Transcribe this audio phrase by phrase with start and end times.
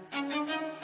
[0.00, 0.79] Olá,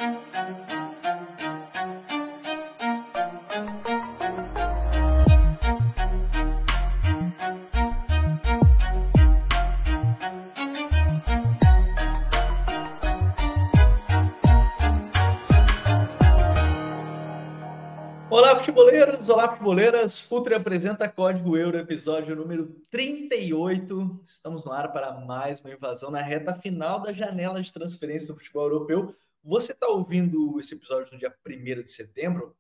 [18.77, 19.31] futeboleiros!
[19.31, 20.21] Olá, futeboleiras!
[20.21, 24.21] Futre apresenta Código Euro, episódio número 38.
[24.23, 28.39] Estamos no ar para mais uma invasão na reta final da janela de transferência do
[28.39, 29.17] futebol europeu.
[29.43, 32.55] Você está ouvindo esse episódio no dia 1 de setembro?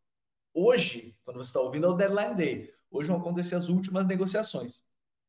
[0.54, 2.72] Hoje, quando você está ouvindo, é o Deadline Day.
[2.90, 4.82] Hoje vão acontecer as últimas negociações.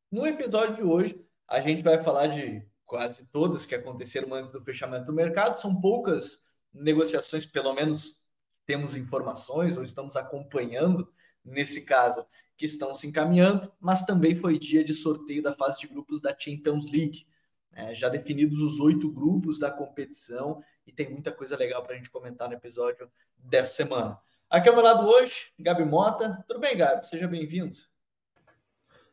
[0.10, 4.64] No episódio de hoje, a gente vai falar de quase todas que aconteceram antes do
[4.64, 5.60] fechamento do mercado.
[5.60, 8.26] São poucas negociações, pelo menos
[8.68, 11.10] temos informações ou estamos acompanhando,
[11.44, 12.26] nesse caso,
[12.58, 16.36] que estão se encaminhando, mas também foi dia de sorteio da fase de grupos da
[16.38, 17.26] Champions League.
[17.72, 21.96] É, já definidos os oito grupos da competição e tem muita coisa legal para a
[21.96, 24.20] gente comentar no episódio dessa semana.
[24.50, 26.44] Aqui ao meu lado hoje, Gabi Mota.
[26.48, 27.08] Tudo bem, Gabi?
[27.08, 27.78] Seja bem-vindo.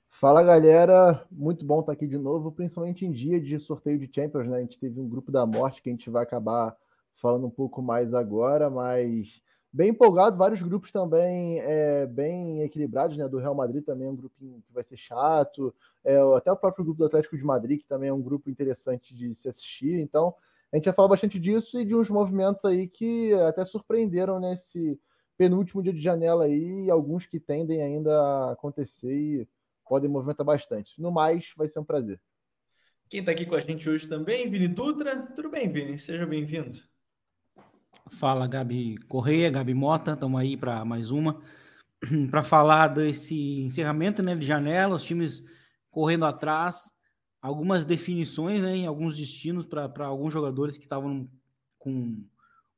[0.08, 4.48] Fala galera, muito bom estar aqui de novo, principalmente em dia de sorteio de Champions,
[4.48, 4.58] né?
[4.58, 6.74] A gente teve um grupo da morte que a gente vai acabar
[7.16, 9.42] falando um pouco mais agora, mas
[9.74, 13.26] bem empolgado, vários grupos também é, bem equilibrados, né?
[13.26, 16.84] Do Real Madrid também é um grupinho que vai ser chato, é, até o próprio
[16.84, 19.98] grupo do Atlético de Madrid, que também é um grupo interessante de se assistir.
[19.98, 20.32] Então,
[20.72, 24.96] a gente vai falar bastante disso e de uns movimentos aí que até surpreenderam nesse
[25.36, 29.48] penúltimo dia de janela aí, alguns que tendem ainda a acontecer e
[29.88, 31.02] podem movimentar bastante.
[31.02, 32.20] No mais, vai ser um prazer.
[33.08, 35.26] Quem está aqui com a gente hoje também, Vini Dutra.
[35.34, 35.98] Tudo bem, Vini?
[35.98, 36.93] Seja bem-vindo.
[38.10, 41.40] Fala, Gabi Correia, Gabi Mota, estamos aí para mais uma,
[42.30, 45.44] para falar desse encerramento né, de janela, os times
[45.90, 46.92] correndo atrás,
[47.40, 51.28] algumas definições, né, alguns destinos para alguns jogadores que estavam
[51.78, 52.22] com,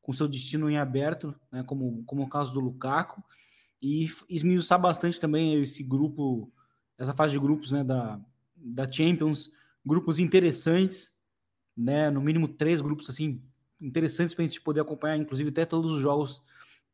[0.00, 3.22] com seu destino em aberto, né, como, como o caso do Lukaku,
[3.82, 6.53] e esmiuçar bastante também esse grupo,
[6.97, 8.20] essa fase de grupos né, da,
[8.54, 9.50] da Champions,
[9.84, 11.12] grupos interessantes,
[11.76, 13.42] né, no mínimo três grupos assim
[13.81, 16.42] interessantes para a gente poder acompanhar, inclusive até todos os jogos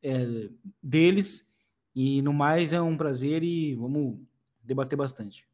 [0.03, 0.49] é,
[0.83, 1.49] deles.
[1.95, 4.19] E no mais é um prazer e vamos
[4.63, 5.47] debater bastante.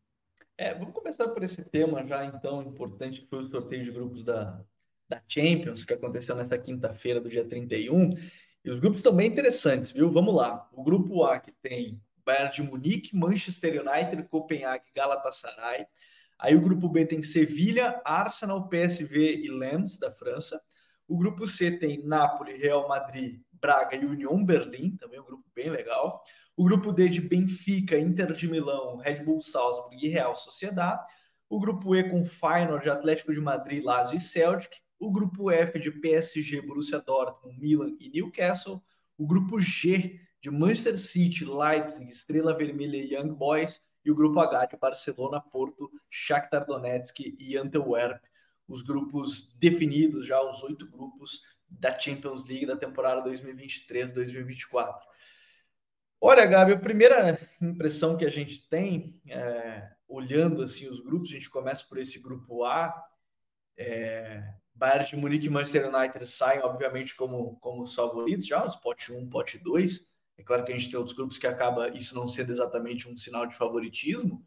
[0.57, 4.25] É, vamos começar por esse tema já então importante que foi o sorteio de grupos
[4.25, 4.61] da,
[5.09, 8.17] da Champions, que aconteceu nessa quinta-feira do dia 31.
[8.65, 10.11] E os grupos estão bem interessantes, viu?
[10.11, 10.69] Vamos lá.
[10.73, 15.87] O grupo A que tem Bayern de Munique, Manchester United, Copenhague, Galatasaray.
[16.39, 20.61] Aí o grupo B tem Sevilha, Arsenal, PSV e Lens da França.
[21.09, 25.71] O grupo C tem Napoli, Real Madrid, Braga e Union Berlim, também um grupo bem
[25.71, 26.23] legal.
[26.55, 31.01] O grupo D de Benfica, Inter de Milão, Red Bull Salzburg e Real Sociedad.
[31.49, 34.77] O grupo E com Feyenoord, Atlético de Madrid, Lazio e Celtic.
[35.01, 38.83] O grupo F de PSG, Borussia Dortmund, Milan e Newcastle.
[39.17, 43.81] O grupo G de Manchester City, Leipzig, Estrela Vermelha e Young Boys.
[44.05, 48.21] E o grupo H de Barcelona, Porto, Shakhtar Donetsk e Antwerp
[48.69, 55.01] os grupos definidos, já os oito grupos da Champions League da temporada 2023-2024.
[56.21, 61.35] Olha, Gabi, a primeira impressão que a gente tem, é, olhando assim os grupos, a
[61.35, 62.93] gente começa por esse grupo A,
[63.77, 64.43] é,
[64.75, 69.13] Bayern de Munique e Manchester United saem, obviamente, como, como os favoritos, já os pote
[69.13, 70.17] 1, pote 2.
[70.37, 73.17] É claro que a gente tem outros grupos que acaba isso não sendo exatamente um
[73.17, 74.47] sinal de favoritismo,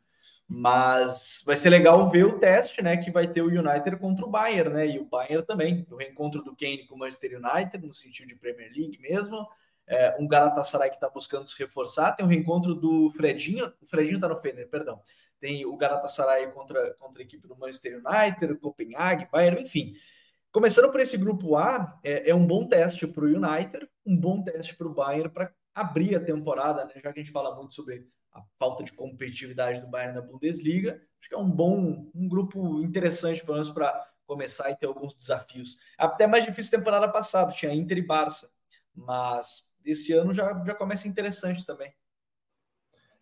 [0.53, 2.97] mas vai ser legal ver o teste, né?
[2.97, 4.85] Que vai ter o United contra o Bayern, né?
[4.85, 8.35] E o Bayern também, o reencontro do Kane com o Manchester United, no sentido de
[8.35, 9.47] Premier League mesmo.
[9.87, 12.11] É, um Galatasaray que está buscando se reforçar.
[12.11, 14.99] Tem o reencontro do Fredinho, o Fredinho está no Fener, perdão.
[15.39, 19.93] Tem o Galatasaray contra, contra a equipe do Manchester United, Copenhague, Bayern, enfim.
[20.51, 24.43] Começando por esse grupo A, é, é um bom teste para o United, um bom
[24.43, 26.93] teste para o Bayern para abrir a temporada, né?
[26.95, 31.01] Já que a gente fala muito sobre a falta de competitividade do Bayern na Bundesliga.
[31.19, 35.15] Acho que é um bom, um grupo interessante, pelo menos para começar e ter alguns
[35.15, 35.77] desafios.
[35.97, 38.49] Até mais difícil temporada passada, tinha Inter e Barça,
[38.95, 41.93] mas esse ano já, já começa interessante também.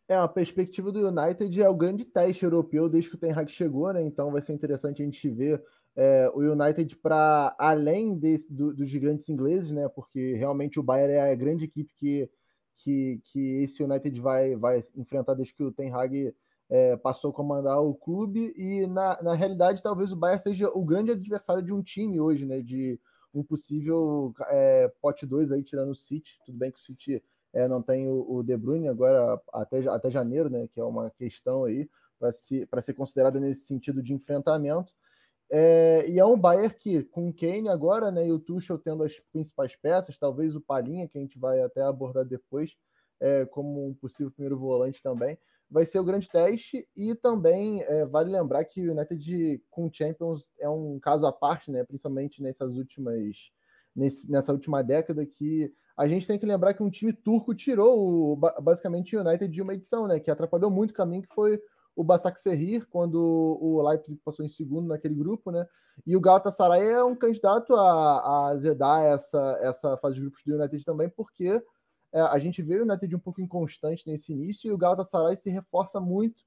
[0.07, 3.51] É, a perspectiva do United é o grande teste europeu desde que o Ten Hag
[3.51, 4.03] chegou, né?
[4.03, 5.63] Então vai ser interessante a gente ver
[5.95, 9.87] é, o United para além desse, do, dos gigantes ingleses, né?
[9.89, 12.29] Porque realmente o Bayern é a grande equipe que
[12.79, 16.33] que, que esse United vai, vai enfrentar desde que o Ten Hag
[16.69, 20.85] é, passou a comandar o clube e na, na realidade talvez o Bayern seja o
[20.85, 22.61] grande adversário de um time hoje, né?
[22.61, 22.99] De
[23.33, 26.39] um possível é, pote 2 aí tirando o City.
[26.45, 27.23] Tudo bem que o City
[27.53, 30.67] é, não tem o, o, De Bruyne agora até, até janeiro, né?
[30.67, 31.89] Que é uma questão aí
[32.19, 34.93] para se, ser considerada nesse sentido de enfrentamento.
[35.51, 39.03] É, e é um Bayern que, com o Kane agora, né, e o Tuchel tendo
[39.03, 42.75] as principais peças, talvez o Palinha, que a gente vai até abordar depois,
[43.19, 45.37] é, como um possível primeiro volante também,
[45.69, 46.87] vai ser o grande teste.
[46.95, 51.71] E também é, vale lembrar que o United com Champions é um caso à parte,
[51.71, 53.51] né, principalmente nessas últimas,
[53.95, 58.33] nesse, nessa última década, que a gente tem que lembrar que um time turco tirou
[58.33, 61.59] o, basicamente o United de uma edição, né, que atrapalhou muito o caminho, que foi
[61.95, 63.17] o Basaksehir, quando
[63.61, 65.67] o Leipzig passou em segundo naquele grupo, né?
[66.05, 70.55] E o Galatasaray é um candidato a, a zedar essa, essa fase de grupos do
[70.55, 71.61] United também, porque
[72.13, 75.49] é, a gente vê o United um pouco inconstante nesse início e o Galatasaray se
[75.49, 76.43] reforça muito,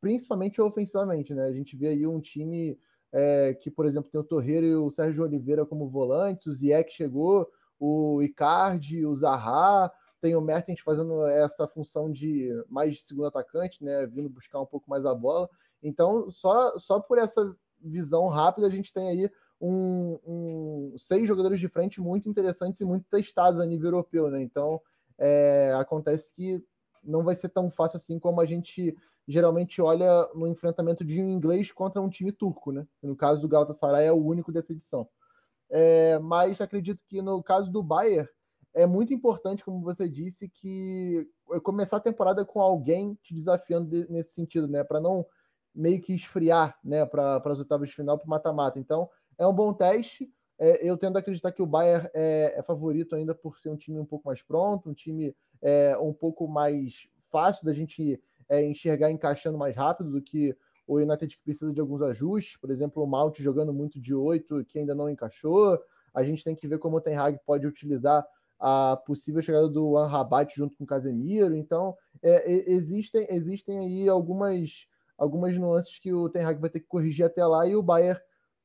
[0.00, 1.44] principalmente ofensivamente, né?
[1.44, 2.78] A gente vê aí um time
[3.12, 6.92] é, que, por exemplo, tem o Torreira e o Sérgio Oliveira como volantes, o Ziyech
[6.92, 7.48] chegou,
[7.78, 9.90] o Icardi, o Zaha,
[10.24, 14.64] tem o Mertens fazendo essa função de mais de segundo atacante, né, vindo buscar um
[14.64, 15.50] pouco mais a bola.
[15.82, 19.30] Então, só, só por essa visão rápida, a gente tem aí
[19.60, 24.40] um, um, seis jogadores de frente muito interessantes e muito testados a nível europeu, né?
[24.40, 24.80] Então,
[25.18, 26.64] é, acontece que
[27.02, 28.96] não vai ser tão fácil assim como a gente
[29.28, 32.86] geralmente olha no enfrentamento de um inglês contra um time turco, né?
[33.02, 35.06] No caso do Galatasaray é o único dessa edição.
[35.68, 38.26] É, mas acredito que no caso do Bayern,
[38.74, 41.28] é muito importante, como você disse, que
[41.62, 44.82] começar a temporada com alguém te desafiando de, nesse sentido, né?
[44.82, 45.24] Para não
[45.74, 47.06] meio que esfriar, né?
[47.06, 48.78] Para as oitavas de final, para o mata-mata.
[48.78, 50.28] Então, é um bom teste.
[50.58, 53.76] É, eu tendo a acreditar que o Bayern é, é, favorito ainda por ser um
[53.76, 58.64] time um pouco mais pronto, um time é, um pouco mais fácil da gente é,
[58.64, 60.56] enxergar encaixando mais rápido do que
[60.86, 62.56] o United que precisa de alguns ajustes.
[62.56, 65.78] Por exemplo, o Malte jogando muito de 8 que ainda não encaixou.
[66.12, 68.24] A gente tem que ver como o Ten Hag pode utilizar
[68.66, 71.54] a possível chegada do Anrabat junto com o Casemiro.
[71.54, 74.86] Então, é, existem, existem aí algumas,
[75.18, 78.18] algumas nuances que o Ten Hag vai ter que corrigir até lá e o Bayern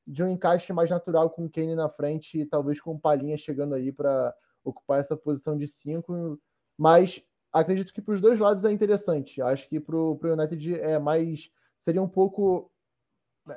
[0.08, 3.38] de um encaixe mais natural com o Kane na frente e talvez com o Palhinha
[3.38, 6.40] chegando aí para ocupar essa posição de 5.
[6.78, 7.22] Mas
[7.52, 9.42] acredito que para os dois lados é interessante.
[9.42, 11.50] Acho que para o United é mais.
[11.78, 12.72] Seria um pouco.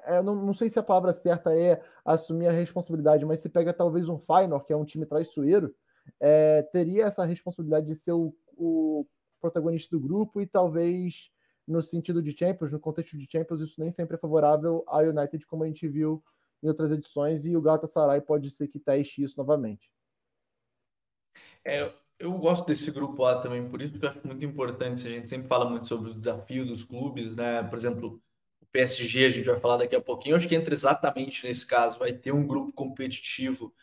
[0.06, 3.72] É, não, não sei se a palavra certa é assumir a responsabilidade, mas se pega
[3.72, 5.72] talvez um Feyenoord, que é um time traiçoeiro,
[6.20, 9.06] é, teria essa responsabilidade de ser o, o,
[9.40, 11.31] protagonista do grupo e talvez
[11.66, 15.44] no sentido de Champions, no contexto de Champions, isso nem sempre é favorável ao United,
[15.46, 16.22] como a gente viu
[16.62, 19.90] em outras edições, e o Galatasaray pode ser que teste isso novamente.
[21.64, 25.06] É, eu gosto desse grupo A também, por isso, porque eu acho muito importante.
[25.06, 27.62] A gente sempre fala muito sobre os desafios dos clubes, né?
[27.64, 28.22] Por exemplo,
[28.60, 30.34] o PSG, a gente vai falar daqui a pouquinho.
[30.34, 31.98] Eu acho que entra exatamente nesse caso.
[31.98, 33.75] Vai ter um grupo competitivo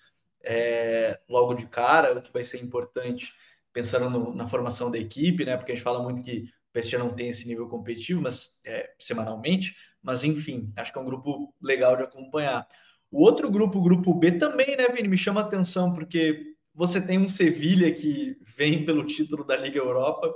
[0.50, 3.36] é, logo de cara, o que vai ser importante
[3.72, 5.56] pensando no, na formação da equipe, né?
[5.56, 8.92] Porque a gente fala muito que o PSG não tem esse nível competitivo, mas é,
[8.98, 12.68] semanalmente, mas enfim, acho que é um grupo legal de acompanhar.
[13.12, 17.20] O outro grupo, o grupo B, também, né, Vini, me chama atenção, porque você tem
[17.20, 20.34] um Sevilha que vem pelo título da Liga Europa,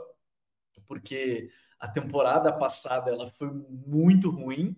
[0.85, 1.49] porque
[1.79, 4.75] a temporada passada ela foi muito ruim,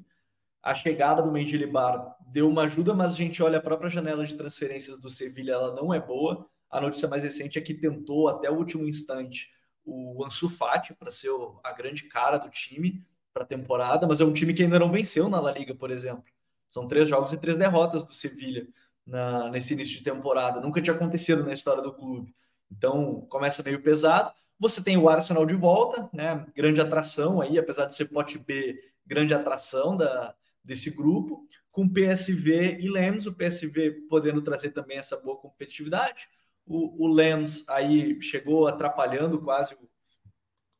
[0.65, 4.35] a chegada do Mendilibar deu uma ajuda, mas a gente olha a própria janela de
[4.35, 6.49] transferências do Sevilha, ela não é boa.
[6.71, 9.53] A notícia mais recente é que tentou até o último instante
[9.85, 11.29] o Ansu Fati para ser
[11.63, 14.91] a grande cara do time para a temporada, mas é um time que ainda não
[14.91, 16.25] venceu na La Liga, por exemplo.
[16.67, 18.67] São três jogos e três derrotas do Sevilha
[19.05, 20.59] na, nesse início de temporada.
[20.59, 22.33] Nunca tinha acontecido na história do clube.
[22.71, 24.33] Então começa meio pesado.
[24.57, 26.43] Você tem o Arsenal de volta, né?
[26.55, 30.33] Grande atração aí, apesar de ser pote B, grande atração da,
[30.65, 36.27] desse grupo, com PSV e Lens, o PSV podendo trazer também essa boa competitividade.
[36.65, 39.77] O, o Lens aí chegou atrapalhando quase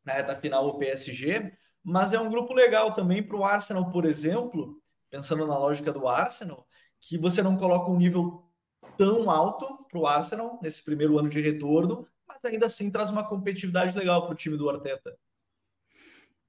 [0.04, 4.06] na reta final o PSG, mas é um grupo legal também para o Arsenal, por
[4.06, 6.68] exemplo, pensando na lógica do Arsenal,
[7.00, 8.44] que você não coloca um nível
[8.98, 13.28] tão alto para o Arsenal nesse primeiro ano de retorno, mas ainda assim traz uma
[13.28, 15.16] competitividade legal para o time do Arteta.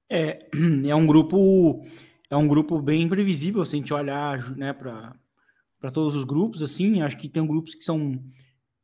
[0.09, 0.47] É,
[0.87, 1.83] é um grupo
[2.29, 7.01] é um grupo bem imprevisível, se a gente olhar né, para todos os grupos, assim,
[7.01, 8.13] acho que tem grupos que são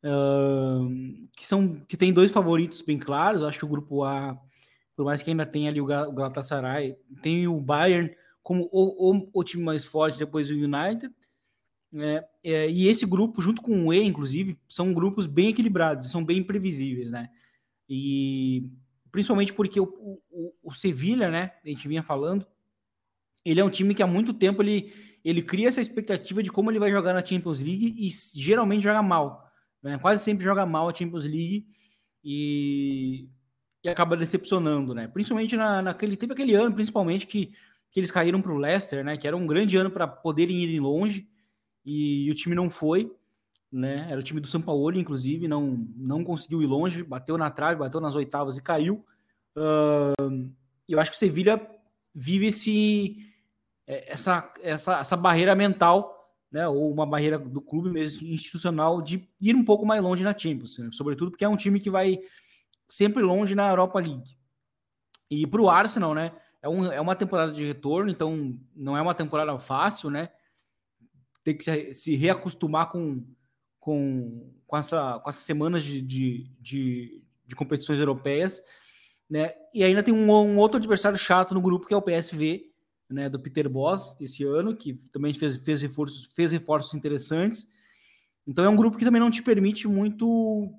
[0.04, 4.38] uh, que são que tem dois favoritos bem claros, acho que o grupo A,
[4.96, 8.10] por mais que ainda tenha ali o Galatasaray, tem o Bayern
[8.42, 11.12] como o, o, o time mais forte depois do United,
[11.90, 16.24] né, é, e esse grupo, junto com o E, inclusive, são grupos bem equilibrados, são
[16.24, 17.30] bem previsíveis, né,
[17.88, 18.68] e
[19.12, 19.84] principalmente porque o,
[20.30, 22.46] o, o Sevilha, né, a gente vinha falando,
[23.44, 24.92] ele é um time que há muito tempo ele,
[25.24, 28.08] ele cria essa expectativa de como ele vai jogar na Champions League e
[28.40, 29.50] geralmente joga mal.
[29.82, 29.98] Né?
[29.98, 31.66] Quase sempre joga mal a Champions League
[32.24, 33.28] e,
[33.82, 35.06] e acaba decepcionando, né?
[35.06, 36.16] Principalmente na, naquele.
[36.16, 37.52] Teve aquele ano, principalmente, que,
[37.90, 39.16] que eles caíram para o Leicester, né?
[39.18, 41.28] Que era um grande ano para poderem ir longe
[41.84, 43.12] e, e, o time não foi,
[43.70, 44.06] né?
[44.10, 47.80] Era o time do São Paulo, inclusive, não não conseguiu ir longe, bateu na trave,
[47.80, 49.04] bateu nas oitavas e caiu.
[49.54, 50.50] Uh,
[50.88, 51.60] eu acho que o Sevilha
[52.14, 53.18] vive esse
[53.86, 56.14] essa, essa, essa barreira mental,
[56.50, 60.36] né, ou uma barreira do clube mesmo institucional de ir um pouco mais longe na
[60.36, 60.88] Champions, né?
[60.92, 62.20] sobretudo porque é um time que vai
[62.88, 64.38] sempre longe na Europa League.
[65.30, 69.02] E para o Arsenal, né, é, um, é uma temporada de retorno, então não é
[69.02, 70.30] uma temporada fácil, né?
[71.42, 73.22] Tem que se, se reacostumar com,
[73.78, 78.62] com, com, essa, com essas semanas de, de, de, de competições europeias,
[79.28, 79.52] né?
[79.74, 82.73] E ainda tem um, um outro adversário chato no grupo que é o PSV,
[83.08, 87.68] né, do Peter Boss esse ano, que também fez, fez, reforços, fez reforços interessantes.
[88.46, 90.70] Então é um grupo que também não te permite muito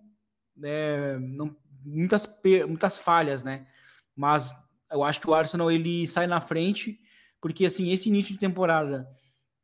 [0.63, 2.27] é, não, muitas,
[2.67, 3.67] muitas falhas, né?
[4.15, 4.53] Mas
[4.91, 6.99] eu acho que o Arsenal ele sai na frente,
[7.41, 9.07] porque assim, esse início de temporada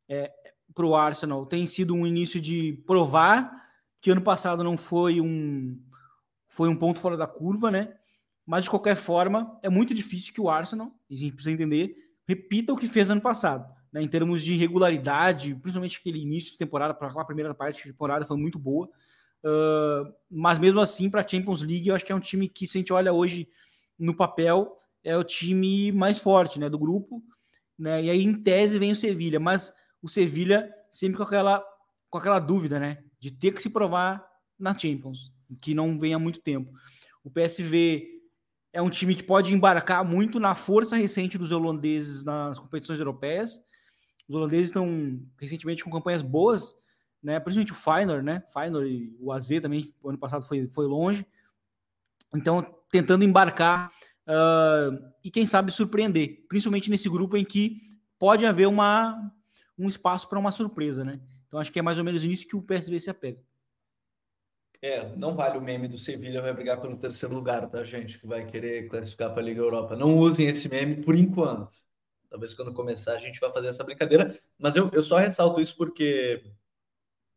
[0.08, 0.32] é,
[0.74, 3.62] para o Arsenal tem sido um início de provar
[4.00, 5.80] que ano passado não foi um
[6.48, 7.94] foi um ponto fora da curva, né?
[8.44, 12.72] Mas de qualquer forma, é muito difícil que o Arsenal, a gente precisa entender, repita
[12.72, 16.94] o que fez ano passado, né, em termos de regularidade, principalmente aquele início de temporada,
[16.94, 18.88] para primeira parte de temporada foi muito boa.
[19.44, 22.66] Uh, mas mesmo assim, para a Champions League, eu acho que é um time que,
[22.66, 23.48] se a gente olha hoje
[23.98, 27.22] no papel, é o time mais forte né, do grupo.
[27.78, 31.64] Né, e aí, em tese, vem o Sevilha, mas o Sevilha sempre com aquela,
[32.08, 34.24] com aquela dúvida né, de ter que se provar
[34.58, 36.72] na Champions, que não vem há muito tempo.
[37.24, 38.21] O PSV
[38.72, 43.60] é um time que pode embarcar muito na força recente dos holandeses nas competições europeias.
[44.26, 46.74] Os holandeses estão recentemente com campanhas boas,
[47.22, 47.38] né?
[47.38, 48.42] Principalmente o Feyenoord, né?
[48.52, 51.26] Feyenoord e o AZ também, o ano passado foi, foi longe.
[52.34, 53.92] Então, tentando embarcar
[54.26, 57.76] uh, e quem sabe surpreender, principalmente nesse grupo em que
[58.18, 59.30] pode haver uma,
[59.78, 61.20] um espaço para uma surpresa, né?
[61.46, 63.38] Então, acho que é mais ou menos nisso que o PSV se apega.
[64.82, 68.18] É, não vale o meme do Sevilha vai brigar pelo terceiro lugar, tá, gente?
[68.18, 69.94] Que vai querer classificar para a Liga Europa.
[69.94, 71.70] Não usem esse meme por enquanto.
[72.28, 74.36] Talvez quando começar a gente vai fazer essa brincadeira.
[74.58, 76.42] Mas eu, eu só ressalto isso porque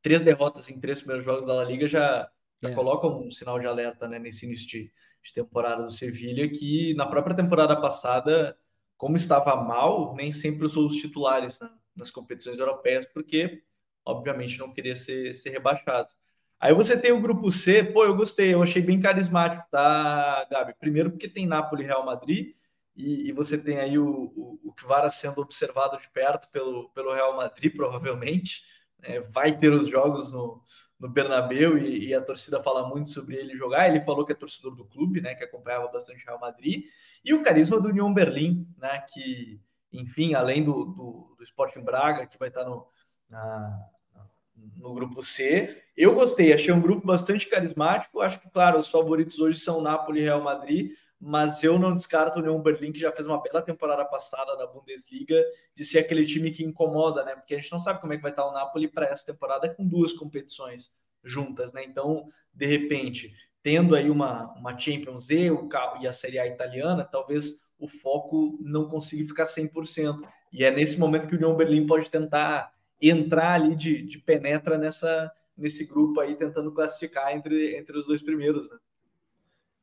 [0.01, 2.27] três derrotas em três primeiros jogos da La Liga já,
[2.61, 2.73] já é.
[2.73, 4.91] colocam um sinal de alerta né, nesse início de,
[5.23, 8.57] de temporada do Sevilha, que na própria temporada passada,
[8.97, 13.61] como estava mal, nem sempre usou os titulares né, nas competições europeias, porque
[14.03, 16.09] obviamente não queria ser, ser rebaixado.
[16.59, 20.73] Aí você tem o grupo C, pô, eu gostei, eu achei bem carismático, tá, Gabi?
[20.79, 22.55] Primeiro porque tem Napoli e Real Madrid,
[22.95, 27.13] e, e, você tem aí o, o, o Kvara sendo observado de perto pelo, pelo
[27.13, 28.63] Real Madrid, provavelmente.
[28.99, 29.19] Né?
[29.19, 30.63] Vai ter os jogos no,
[30.97, 33.89] no Bernabeu e, e, a torcida fala muito sobre ele jogar.
[33.89, 35.35] Ele falou que é torcedor do clube, né?
[35.35, 36.85] Que acompanhava bastante Real Madrid.
[37.23, 39.01] E o carisma do União Berlim, né?
[39.11, 39.59] Que,
[39.91, 42.87] enfim, além do, do, do Sporting Braga, que vai estar no,
[43.29, 43.77] na,
[44.77, 45.83] no grupo C.
[45.95, 48.21] Eu gostei, achei um grupo bastante carismático.
[48.21, 52.37] Acho que, claro, os favoritos hoje são Napoli e Real Madrid, mas eu não descarto
[52.37, 55.41] o União Berlim, que já fez uma bela temporada passada na Bundesliga,
[55.75, 57.35] de ser aquele time que incomoda, né?
[57.35, 59.73] Porque a gente não sabe como é que vai estar o Napoli para essa temporada
[59.73, 60.93] com duas competições
[61.23, 61.83] juntas, né?
[61.83, 63.33] Então, de repente,
[63.63, 65.67] tendo aí uma, uma Champions e, o,
[65.99, 70.19] e a Série A italiana, talvez o foco não consiga ficar 100%.
[70.51, 74.77] E é nesse momento que o União Berlim pode tentar entrar ali de, de penetra
[74.77, 78.77] nessa, nesse grupo aí, tentando classificar entre, entre os dois primeiros, né?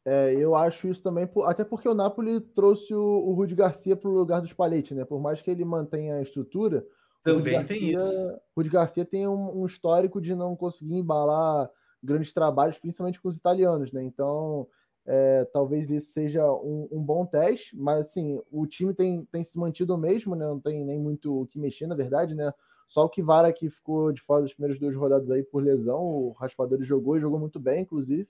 [0.04, 4.10] É, eu acho isso também, até porque o Napoli trouxe o, o Rudi Garcia para
[4.10, 5.04] o lugar do Spalletti, né?
[5.04, 6.84] Por mais que ele mantenha a estrutura,
[7.22, 8.40] também Garcia, tem isso.
[8.56, 11.70] Rudi Garcia tem um, um, histórico de não conseguir embalar
[12.02, 14.02] grandes trabalhos, principalmente com os italianos, né?
[14.02, 14.66] Então,
[15.06, 19.56] é, talvez isso seja um, um, bom teste, mas assim, o time tem, tem se
[19.56, 20.44] mantido o mesmo, né?
[20.44, 22.52] Não tem nem muito o que mexer, na verdade, né?
[22.88, 26.00] Só o Kivara que ficou de fora das primeiras duas rodadas aí por lesão.
[26.00, 28.28] O Raspadori jogou e jogou muito bem, inclusive,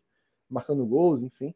[0.49, 1.54] marcando gols, enfim.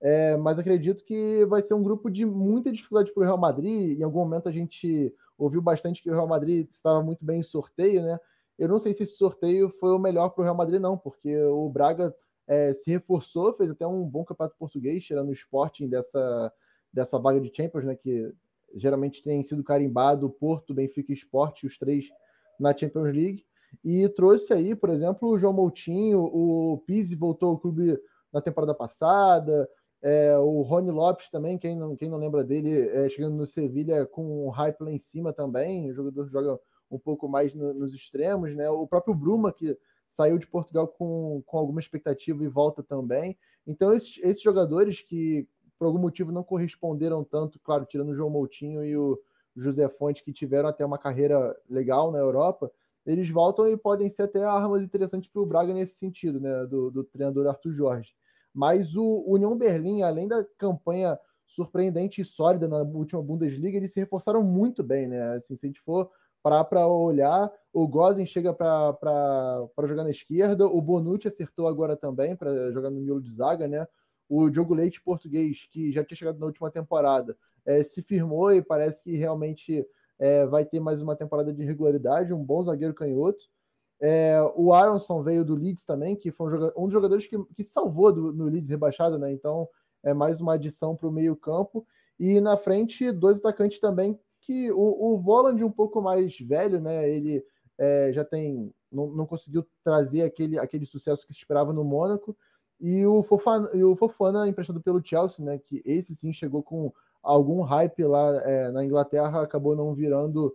[0.00, 3.98] É, mas acredito que vai ser um grupo de muita dificuldade para o Real Madrid.
[3.98, 7.44] Em algum momento a gente ouviu bastante que o Real Madrid estava muito bem em
[7.44, 8.18] sorteio, né?
[8.58, 11.34] Eu não sei se esse sorteio foi o melhor para o Real Madrid, não, porque
[11.36, 12.14] o Braga
[12.46, 16.52] é, se reforçou, fez até um bom campeonato português, tirando o Sporting dessa,
[16.92, 17.94] dessa vaga de Champions, né?
[17.94, 18.32] Que
[18.74, 22.06] geralmente tem sido carimbado Porto, Benfica e Sport, os três
[22.60, 23.44] na Champions League.
[23.84, 27.98] E trouxe aí, por exemplo, o João Moutinho, o Pizzi voltou ao clube
[28.32, 29.68] na temporada passada,
[30.02, 34.06] é, o Rony Lopes também, quem não, quem não lembra dele, é, chegando no Sevilha
[34.06, 36.58] com um hype lá em cima também, o jogador joga
[36.90, 38.68] um pouco mais no, nos extremos, né?
[38.68, 39.76] O próprio Bruma, que
[40.08, 43.38] saiu de Portugal com, com alguma expectativa e volta também.
[43.66, 45.46] Então, esses, esses jogadores que
[45.78, 49.18] por algum motivo não corresponderam tanto, claro, tirando o João Moutinho e o,
[49.56, 52.70] José Fonte, que tiveram até uma carreira legal na Europa,
[53.04, 56.66] eles voltam e podem ser até armas interessantes para o Braga nesse sentido, né?
[56.66, 58.14] Do, do treinador Arthur Jorge.
[58.52, 64.00] Mas o União Berlim, além da campanha surpreendente e sólida na última Bundesliga, eles se
[64.00, 65.34] reforçaram muito bem, né?
[65.34, 66.10] Assim, se a gente for
[66.42, 72.34] parar para olhar, o Gozen chega para jogar na esquerda, o Bonucci acertou agora também
[72.34, 73.86] para jogar no miolo de zaga, né?
[74.30, 78.62] O Diogo Leite português, que já tinha chegado na última temporada, é, se firmou e
[78.62, 79.84] parece que realmente
[80.20, 83.44] é, vai ter mais uma temporada de regularidade, um bom zagueiro canhoto.
[84.00, 87.36] É, o Aronson veio do Leeds também, que foi um, jogador, um dos jogadores que,
[87.54, 89.32] que salvou do, no Leeds rebaixado, né?
[89.32, 89.68] Então
[90.02, 91.84] é mais uma adição para o meio-campo.
[92.18, 97.08] E na frente, dois atacantes também, que o, o Voland um pouco mais velho, né?
[97.08, 97.44] Ele
[97.78, 98.72] é, já tem.
[98.92, 102.36] Não, não, conseguiu trazer aquele, aquele sucesso que se esperava no Mônaco.
[102.80, 105.58] E o Fofana, e o Fofana emprestado pelo Chelsea, né?
[105.58, 110.54] Que esse sim chegou com algum hype lá é, na Inglaterra, acabou não virando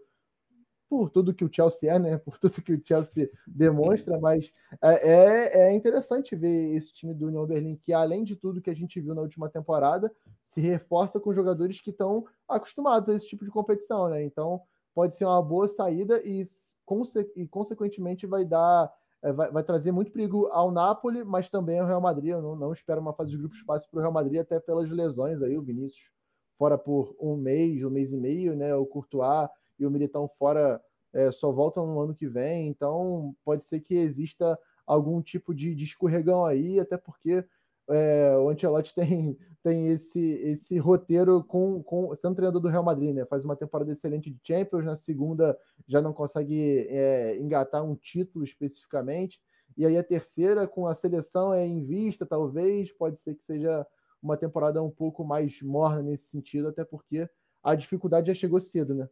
[0.89, 2.17] por tudo que o Chelsea é, né?
[2.25, 4.51] Por tudo que o Chelsea demonstra, mas
[4.82, 8.70] é, é, é interessante ver esse time do União Berlim, que além de tudo que
[8.70, 10.12] a gente viu na última temporada,
[10.46, 14.24] se reforça com jogadores que estão acostumados a esse tipo de competição, né?
[14.24, 14.62] Então
[14.94, 16.46] pode ser uma boa saída e,
[16.86, 18.91] conse e consequentemente vai dar.
[19.25, 22.29] É, vai, vai, trazer muito perigo ao Napoli, mas também ao Real Madrid.
[22.29, 24.88] Eu não, não espero uma fase de grupos fácil para o Real Madrid, até pelas
[24.88, 26.12] lesões aí, o Vinícius
[26.60, 28.75] fora por um mês, um mês e meio, né?
[28.75, 30.79] O Courtois e o Militão fora
[31.12, 35.74] é, só voltam no ano que vem, então pode ser que exista algum tipo de,
[35.74, 37.44] de escorregão aí, até porque
[37.89, 43.13] é, o Ancelotti tem, tem esse, esse roteiro com, com sendo treinador do Real Madrid,
[43.13, 43.25] né?
[43.25, 48.43] Faz uma temporada excelente de Champions, na segunda já não consegue é, engatar um título
[48.43, 49.39] especificamente,
[49.77, 53.85] e aí a terceira com a seleção é em vista, talvez, pode ser que seja
[54.21, 57.29] uma temporada um pouco mais morna nesse sentido, até porque
[57.63, 59.09] a dificuldade já chegou cedo, né?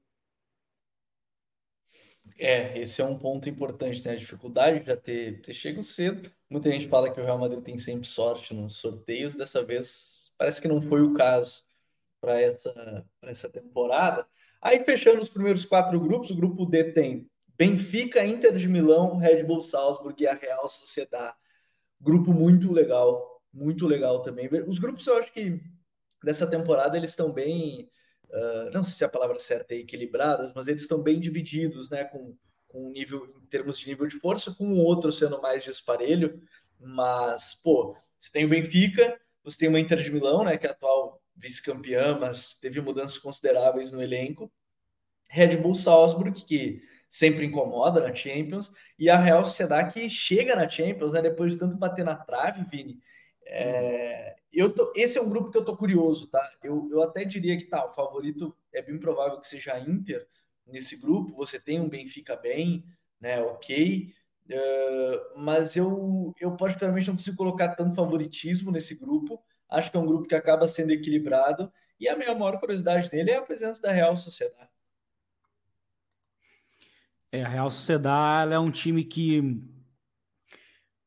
[2.38, 4.14] É, esse é um ponto importante, né?
[4.14, 6.32] A dificuldade já ter, ter chego cedo.
[6.50, 10.62] Muita gente fala que o Real Madrid tem sempre sorte nos sorteios, dessa vez parece
[10.62, 11.64] que não foi o caso
[12.20, 14.26] para essa, essa temporada.
[14.62, 19.44] Aí fechando os primeiros quatro grupos, o grupo D tem Benfica, Inter de Milão, Red
[19.44, 21.36] Bull Salzburg e a Real Sociedade.
[22.00, 24.50] Grupo muito legal, muito legal também.
[24.68, 25.62] Os grupos eu acho que
[26.24, 27.90] dessa temporada eles estão bem
[28.34, 32.04] uh, não sei se a palavra certa é equilibradas, mas eles estão bem divididos, né?
[32.06, 32.36] Com,
[32.68, 36.42] com nível, em termos de nível de força, com o outro sendo mais disparelho.
[36.80, 40.58] Mas, pô, você tem o Benfica, você tem o Inter de Milão, né?
[40.58, 44.52] Que é atual vice-campeã, mas teve mudanças consideráveis no elenco.
[45.30, 50.68] Red Bull Salzburg, que sempre incomoda na Champions, e a Real Sociedade que chega na
[50.68, 51.22] Champions, né?
[51.22, 53.00] Depois de tanto bater na trave, Vini.
[53.46, 56.52] É, eu tô, esse é um grupo que eu tô curioso, tá?
[56.64, 60.28] Eu, eu até diria que tá, o favorito é bem provável que seja a Inter
[60.68, 61.36] nesse grupo.
[61.36, 62.86] Você tem um Benfica bem,
[63.20, 63.42] né?
[63.42, 64.14] Ok.
[64.46, 69.42] Uh, mas eu, eu particularmente não consigo colocar tanto favoritismo nesse grupo.
[69.70, 71.72] Acho que é um grupo que acaba sendo equilibrado.
[72.00, 74.70] E a minha maior curiosidade dele é a presença da Real Sociedade.
[77.32, 79.60] É, a Real Sociedade é um time que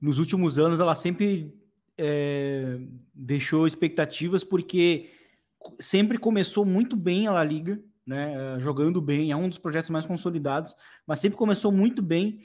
[0.01, 1.56] nos últimos anos ela sempre
[1.99, 2.79] é,
[3.15, 5.11] deixou expectativas porque
[5.81, 10.07] sempre começou muito bem a La Liga, né, jogando bem, é um dos projetos mais
[10.07, 12.41] consolidados, mas sempre começou muito bem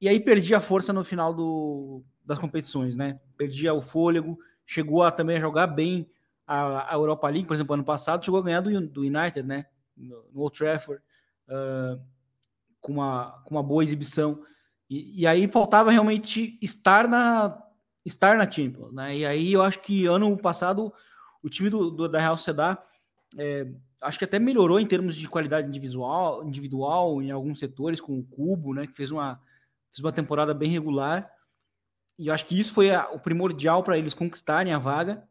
[0.00, 3.20] e aí perdia a força no final do, das competições, né?
[3.36, 6.10] Perdia o fôlego, chegou a também a jogar bem
[6.46, 9.66] a, a Europa League, por exemplo, ano passado chegou a ganhar do, do United, né?
[9.96, 11.02] No, no Old Trafford,
[11.48, 12.00] uh,
[12.80, 14.42] com, uma, com uma boa exibição.
[14.90, 17.63] E, e aí faltava realmente estar na,
[18.04, 19.16] estar na Champions, né?
[19.16, 20.92] E aí eu acho que ano passado
[21.42, 22.78] o time do, do da Real Sociedad
[23.36, 23.66] é,
[24.00, 28.24] acho que até melhorou em termos de qualidade individual, individual em alguns setores, com o
[28.24, 28.86] Cubo, né?
[28.86, 29.40] Que fez uma,
[29.90, 31.30] fez uma temporada bem regular.
[32.18, 35.26] E eu acho que isso foi a, o primordial para eles conquistarem a vaga.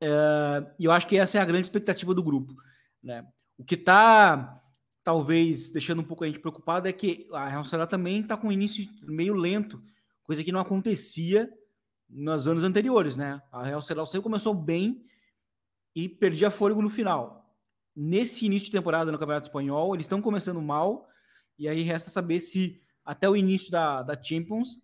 [0.00, 2.54] É, e eu acho que essa é a grande expectativa do grupo.
[3.02, 3.26] Né?
[3.56, 4.60] O que está
[5.02, 8.48] talvez deixando um pouco a gente preocupado é que a Real Sociedad também está com
[8.48, 9.82] um início meio lento
[10.24, 11.50] coisa que não acontecia
[12.08, 13.40] nos anos anteriores, né?
[13.52, 15.04] A Real Sociedade sempre começou bem
[15.94, 17.54] e perdia fôlego no final.
[17.94, 21.08] Nesse início de temporada no Campeonato Espanhol, eles estão começando mal
[21.58, 24.82] e aí resta saber se até o início da, da Champions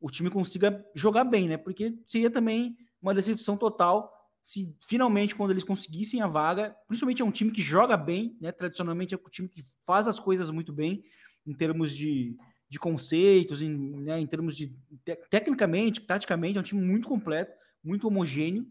[0.00, 1.56] o time consiga jogar bem, né?
[1.56, 7.24] Porque seria também uma decepção total se finalmente, quando eles conseguissem a vaga, principalmente é
[7.24, 8.50] um time que joga bem, né?
[8.50, 11.04] Tradicionalmente é um time que faz as coisas muito bem
[11.46, 12.36] em termos de,
[12.72, 13.68] de conceitos, em,
[14.00, 14.68] né, em termos de
[15.04, 17.52] te, tecnicamente, taticamente, é um time muito completo,
[17.84, 18.66] muito homogêneo.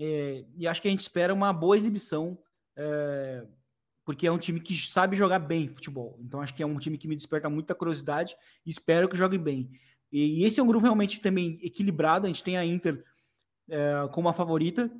[0.00, 2.38] É, e acho que a gente espera uma boa exibição
[2.74, 3.46] é,
[4.02, 6.18] porque é um time que sabe jogar bem futebol.
[6.22, 9.36] Então acho que é um time que me desperta muita curiosidade e espero que jogue
[9.36, 9.70] bem.
[10.10, 12.24] E, e esse é um grupo realmente também equilibrado.
[12.24, 13.04] A gente tem a Inter
[13.68, 14.90] é, como a favorita,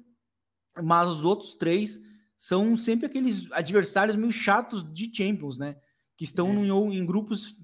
[0.83, 1.99] mas os outros três
[2.37, 5.79] são sempre aqueles adversários meio chatos de Champions, né?
[6.15, 7.57] Que estão em, em grupos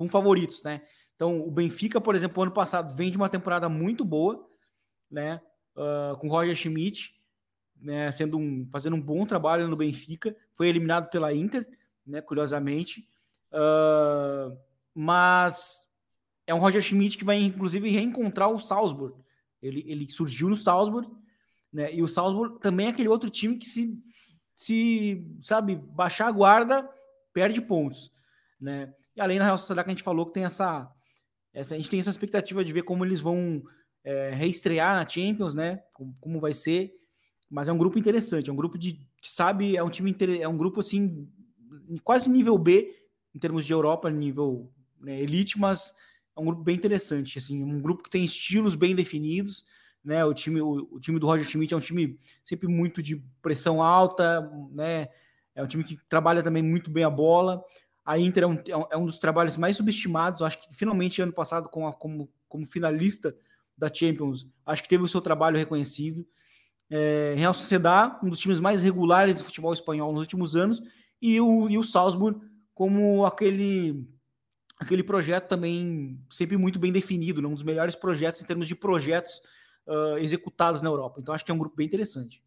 [0.00, 0.80] com favoritos, né?
[1.14, 4.48] Então, o Benfica, por exemplo, ano passado vem de uma temporada muito boa,
[5.10, 5.40] né?
[5.76, 7.14] Uh, com Roger Schmidt,
[7.76, 8.10] né?
[8.10, 11.68] Sendo um, fazendo um bom trabalho no Benfica, foi eliminado pela Inter,
[12.06, 12.22] né?
[12.22, 13.06] Curiosamente,
[13.52, 14.56] uh,
[14.94, 15.86] mas
[16.46, 19.14] é um Roger Schmidt que vai inclusive reencontrar o Salzburg.
[19.60, 21.06] Ele, ele surgiu no Salzburg
[21.70, 21.94] né?
[21.94, 23.96] E o Salzburg também é aquele outro time que se,
[24.54, 26.88] se sabe, baixar a guarda,
[27.32, 28.10] perde pontos.
[28.60, 28.92] Né?
[29.16, 30.90] E além da Real Sociedade que a gente falou que tem essa,
[31.52, 31.74] essa.
[31.74, 33.62] A gente tem essa expectativa de ver como eles vão
[34.04, 35.82] é, reestrear na Champions, né?
[35.92, 36.92] Como, como, vai ser.
[37.48, 39.00] Mas é um grupo interessante, é um grupo de.
[39.22, 41.28] Sabe, é um time é um grupo assim,
[42.02, 42.94] quase nível B,
[43.34, 45.92] em termos de Europa, nível né, elite, mas
[46.36, 47.38] é um grupo bem interessante.
[47.38, 49.64] Assim, um grupo que tem estilos bem definidos
[50.04, 50.24] né?
[50.24, 53.82] O time, o, o, time do Roger Schmidt é um time sempre muito de pressão
[53.82, 54.40] alta,
[54.72, 55.08] né?
[55.54, 57.62] É um time que trabalha também muito bem a bola.
[58.04, 58.54] A Inter é um,
[58.90, 60.42] é um é dos trabalhos mais subestimados.
[60.42, 63.34] Acho que finalmente ano passado, com a, como, como finalista
[63.76, 66.26] da Champions, acho que teve o seu trabalho reconhecido.
[66.90, 70.82] É, Real Sociedad, um dos times mais regulares do futebol espanhol nos últimos anos,
[71.22, 72.40] e o, e o Salzburg
[72.74, 74.08] como aquele
[74.78, 77.48] aquele projeto também sempre muito bem definido, né?
[77.48, 79.38] um dos melhores projetos em termos de projetos
[79.86, 81.20] uh, executados na Europa.
[81.20, 82.42] Então acho que é um grupo bem interessante.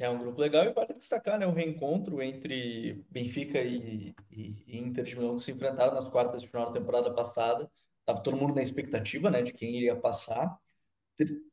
[0.00, 4.78] É um grupo legal e vale destacar né, o reencontro entre Benfica e, e, e
[4.78, 7.70] Inter de Milão que se enfrentaram nas quartas de final da temporada passada.
[8.00, 10.58] Estava todo mundo na expectativa né, de quem iria passar.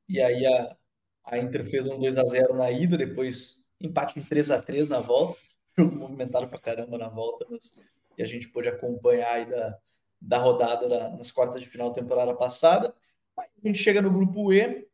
[0.07, 0.77] E aí a,
[1.25, 4.87] a Inter fez um 2 a 0 na ida, depois empate em 3 a 3
[4.87, 5.37] na volta.
[5.77, 7.77] Jogo movimentado pra caramba na volta, mas,
[8.17, 9.77] e a gente pôde acompanhar aí da,
[10.21, 12.95] da rodada da, nas quartas de final da temporada passada.
[13.37, 14.87] A gente chega no grupo E,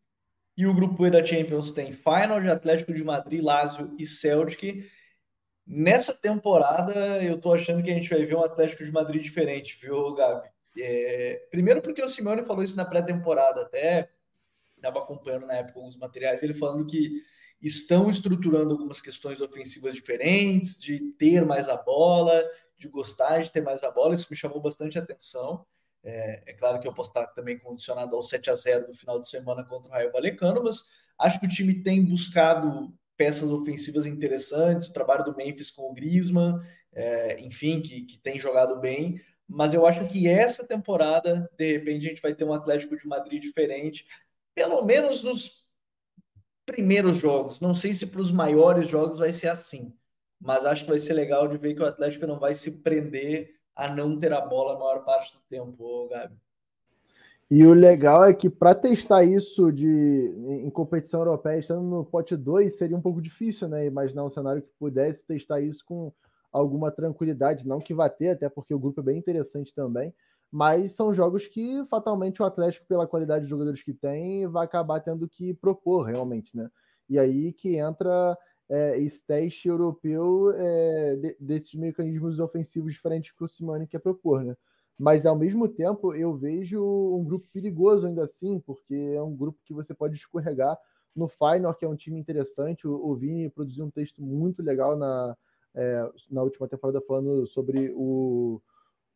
[0.55, 4.89] e o grupo E da Champions tem Final de Atlético de Madrid, Lazio e Celtic.
[5.65, 9.77] Nessa temporada, eu tô achando que a gente vai ver um Atlético de Madrid diferente,
[9.81, 10.49] viu, Gabi?
[10.77, 11.47] É...
[11.49, 14.09] Primeiro porque o Simeone falou isso na pré-temporada, até
[14.75, 17.23] estava acompanhando na época alguns materiais, ele falando que
[17.61, 22.43] estão estruturando algumas questões ofensivas diferentes, de ter mais a bola,
[22.77, 25.65] de gostar de ter mais a bola, isso me chamou bastante atenção.
[26.03, 29.19] É, é, claro que eu posso estar também condicionado ao 7 a 0 do final
[29.19, 34.05] de semana contra o Raio Valecano, mas acho que o time tem buscado peças ofensivas
[34.05, 36.59] interessantes, o trabalho do Memphis com o Griezmann,
[36.91, 42.05] é, enfim, que, que tem jogado bem, mas eu acho que essa temporada, de repente,
[42.05, 44.05] a gente vai ter um Atlético de Madrid diferente,
[44.53, 45.65] pelo menos nos
[46.65, 47.61] primeiros jogos.
[47.61, 49.93] Não sei se para os maiores jogos vai ser assim,
[50.39, 53.55] mas acho que vai ser legal de ver que o Atlético não vai se prender
[53.75, 56.35] a não ter a bola a maior parte do tempo, Gabi.
[57.51, 60.33] E o legal é que para testar isso de
[60.63, 63.85] em competição europeia, estando no pote 2, seria um pouco difícil, né?
[63.85, 66.11] Imaginar um cenário que pudesse testar isso com
[66.51, 70.13] alguma tranquilidade, não que vá ter, até porque o grupo é bem interessante também,
[70.51, 74.99] mas são jogos que fatalmente o Atlético, pela qualidade de jogadores que tem, vai acabar
[74.99, 76.69] tendo que propor realmente, né?
[77.09, 78.37] E aí que entra
[78.69, 78.97] é,
[79.27, 84.55] teste europeu é, de, desses mecanismos ofensivos diferentes que o Simone quer propor, né?
[84.99, 89.59] Mas ao mesmo tempo eu vejo um grupo perigoso ainda assim, porque é um grupo
[89.65, 90.77] que você pode escorregar
[91.15, 92.87] no Feyenoord, que é um time interessante.
[92.87, 95.35] O, o Vini produziu um texto muito legal na,
[95.73, 98.61] é, na última temporada falando sobre o,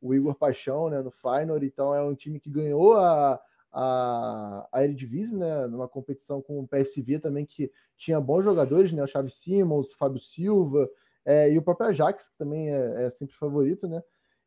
[0.01, 1.65] o Igor Paixão né, no Feyenoord.
[1.65, 3.39] Então é um time que ganhou a,
[3.79, 9.03] a, a Eredivisie, né, numa competição com o PSV também, que tinha bons jogadores, né,
[9.03, 10.89] o Chaves Simons, Fábio Silva,
[11.23, 14.01] é, e o próprio Ajax, que também é, é, sempre favorito, né,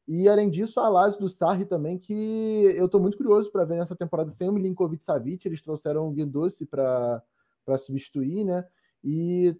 [0.09, 2.12] e além disso, a Lazio do Sarri também, que
[2.75, 6.11] eu estou muito curioso para ver nessa temporada sem o Milinkovic Savic, eles trouxeram o
[6.11, 7.23] Guendouzi para
[7.79, 8.66] substituir, né,
[9.05, 9.57] e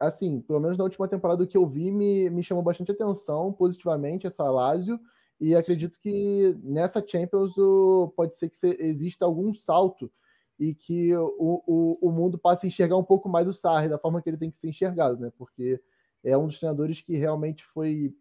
[0.00, 4.26] assim, pelo menos na última temporada que eu vi, me, me chamou bastante atenção positivamente
[4.26, 4.98] essa Lazio,
[5.42, 10.08] e acredito que nessa Champions o, pode ser que exista algum salto
[10.56, 13.98] e que o, o, o mundo passe a enxergar um pouco mais o Sarri da
[13.98, 15.32] forma que ele tem que ser enxergado, né?
[15.36, 15.80] Porque
[16.22, 18.14] é um dos treinadores que realmente foi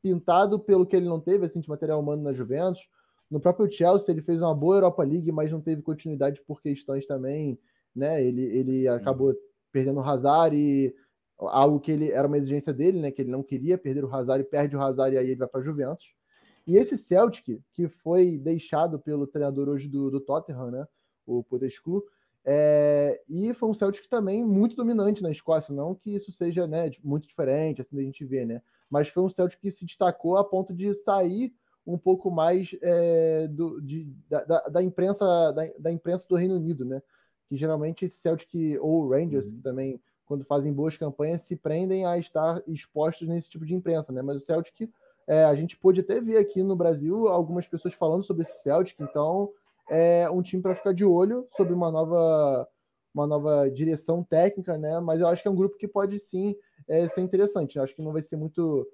[0.00, 2.88] pintado pelo que ele não teve, assim, de material humano na Juventus.
[3.28, 7.04] No próprio Chelsea, ele fez uma boa Europa League, mas não teve continuidade por questões
[7.04, 7.58] também,
[7.92, 8.22] né?
[8.22, 9.34] Ele, ele acabou
[9.72, 10.94] perdendo o Hazard e
[11.36, 13.10] algo que ele era uma exigência dele, né?
[13.10, 15.48] Que ele não queria perder o Hazard e perde o Hazard e aí ele vai
[15.48, 16.19] para a Juventus.
[16.66, 20.86] E esse Celtic, que foi deixado pelo treinador hoje do, do Tottenham, né,
[21.26, 22.04] o Potescu,
[22.42, 26.90] É, e foi um Celtic também muito dominante na Escócia, não que isso seja né,
[27.04, 28.62] muito diferente, assim, da gente ver, né?
[28.88, 31.52] Mas foi um Celtic que se destacou a ponto de sair
[31.86, 36.84] um pouco mais é, do, de, da, da, imprensa da, da, imprensa do Reino Unido,
[36.84, 37.02] né?
[37.48, 39.56] Que geralmente esse Celtic ou Rangers, uhum.
[39.56, 44.12] que também quando fazem boas campanhas se prendem a estar expostos nesse tipo de imprensa,
[44.12, 44.22] né?
[44.22, 44.88] Mas o Celtic
[45.30, 48.98] é, a gente pôde até ver aqui no Brasil algumas pessoas falando sobre esse Celtic,
[48.98, 49.48] então
[49.88, 52.68] é um time para ficar de olho sobre uma nova
[53.14, 54.98] uma nova direção técnica, né?
[54.98, 56.56] Mas eu acho que é um grupo que pode sim
[56.88, 57.76] é, ser interessante.
[57.76, 58.84] Eu acho que não vai ser muito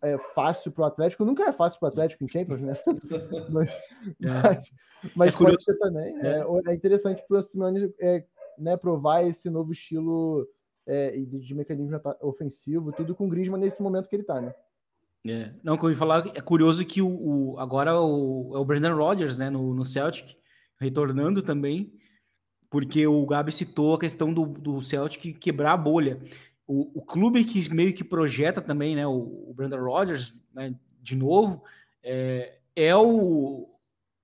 [0.00, 1.24] é, fácil para o Atlético.
[1.24, 2.72] Nunca é fácil para o Atlético em Champions, né?
[3.50, 4.28] mas, é.
[4.42, 4.70] mas,
[5.16, 6.16] mas é pode ser também.
[6.20, 7.92] É, é, é interessante para o Simeone
[8.58, 10.46] né, provar esse novo estilo
[10.86, 14.52] de, de, mecanismo ofensivo, tudo com o Griezmann nesse momento que ele está, né?
[15.26, 15.52] É.
[15.62, 18.94] Não, que eu ia falar, é curioso que o, o agora o, é o Brandon
[18.94, 20.36] Rodgers, né, no, no Celtic,
[20.78, 21.92] retornando também,
[22.70, 26.18] porque o Gabi citou a questão do, do Celtic quebrar a bolha.
[26.66, 31.16] O, o clube que meio que projeta também, né, o, o Brandon Rodgers, né, de
[31.16, 31.62] novo,
[32.02, 33.66] é, é o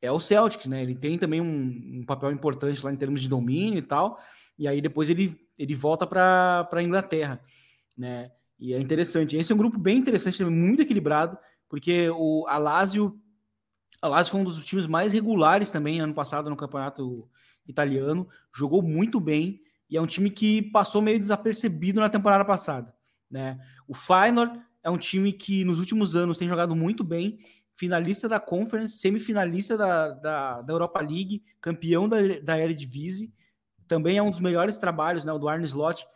[0.00, 0.82] é o Celtic, né?
[0.82, 4.20] Ele tem também um, um, papel importante lá em termos de domínio e tal.
[4.58, 7.40] E aí depois ele, ele volta para a Inglaterra,
[7.96, 8.30] né?
[8.58, 9.36] E é interessante.
[9.36, 11.36] Esse é um grupo bem interessante, muito equilibrado,
[11.68, 13.20] porque o Alásio,
[14.00, 17.28] Alásio foi um dos times mais regulares também ano passado no campeonato
[17.66, 22.94] italiano, jogou muito bem e é um time que passou meio desapercebido na temporada passada,
[23.30, 23.58] né?
[23.86, 27.38] O Feyenoord é um time que nos últimos anos tem jogado muito bem,
[27.74, 33.32] finalista da Conference, semifinalista da, da, da Europa League, campeão da, da Eredivisie,
[33.86, 36.06] também é um dos melhores trabalhos, né, o do Arne Slot,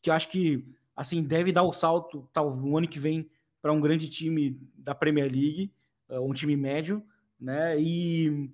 [0.00, 0.64] que eu acho que
[0.96, 3.28] assim deve dar o salto tal o ano que vem
[3.60, 5.72] para um grande time da Premier League,
[6.08, 7.02] uh, um time médio,
[7.38, 7.80] né?
[7.80, 8.50] E,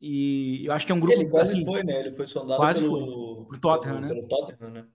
[0.00, 2.00] e eu acho que é um grupo ele quase assim, foi, né?
[2.00, 4.14] Ele foi sondado quase pelo, foi, Tottenham, pelo, né?
[4.14, 4.86] Pelo Tottenham, né?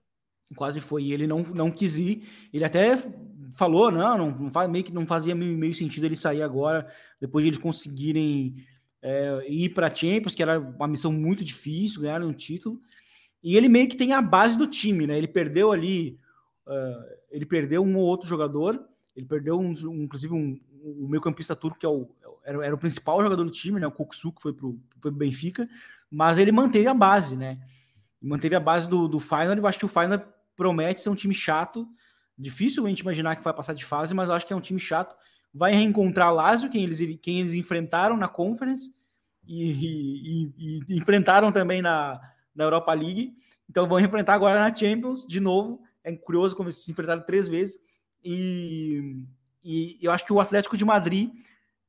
[0.56, 1.04] Quase foi.
[1.04, 2.22] E ele não não quis ir.
[2.52, 2.96] Ele até
[3.56, 6.86] falou, não, não, não faz meio que não fazia meio, meio sentido ele sair agora,
[7.20, 8.56] depois de eles conseguirem
[9.02, 12.80] é, ir para Champions, que era uma missão muito difícil, ganhar um título.
[13.42, 15.16] E ele meio que tem a base do time, né?
[15.16, 16.18] Ele perdeu ali
[16.70, 18.80] Uh, ele perdeu um ou outro jogador,
[19.16, 22.08] ele perdeu um, um, inclusive um, um meio campista turco, que é o,
[22.44, 25.68] era, era, o principal jogador do time, né, o Kuksu, que foi para o Benfica,
[26.08, 27.58] mas ele manteve a base, né?
[28.22, 30.22] Manteve a base do, do Final, eu acho que o Final
[30.56, 31.88] promete ser um time chato,
[32.38, 35.16] dificilmente imaginar que vai passar de fase, mas acho que é um time chato.
[35.52, 38.94] Vai reencontrar Lazio, quem eles, quem eles enfrentaram na Conference,
[39.46, 42.20] e, e, e, e enfrentaram também na,
[42.54, 43.34] na Europa League,
[43.68, 47.48] então vão enfrentar agora na Champions de novo, é curioso como eles se enfrentaram três
[47.48, 47.78] vezes.
[48.22, 49.24] E,
[49.62, 51.30] e eu acho que o Atlético de Madrid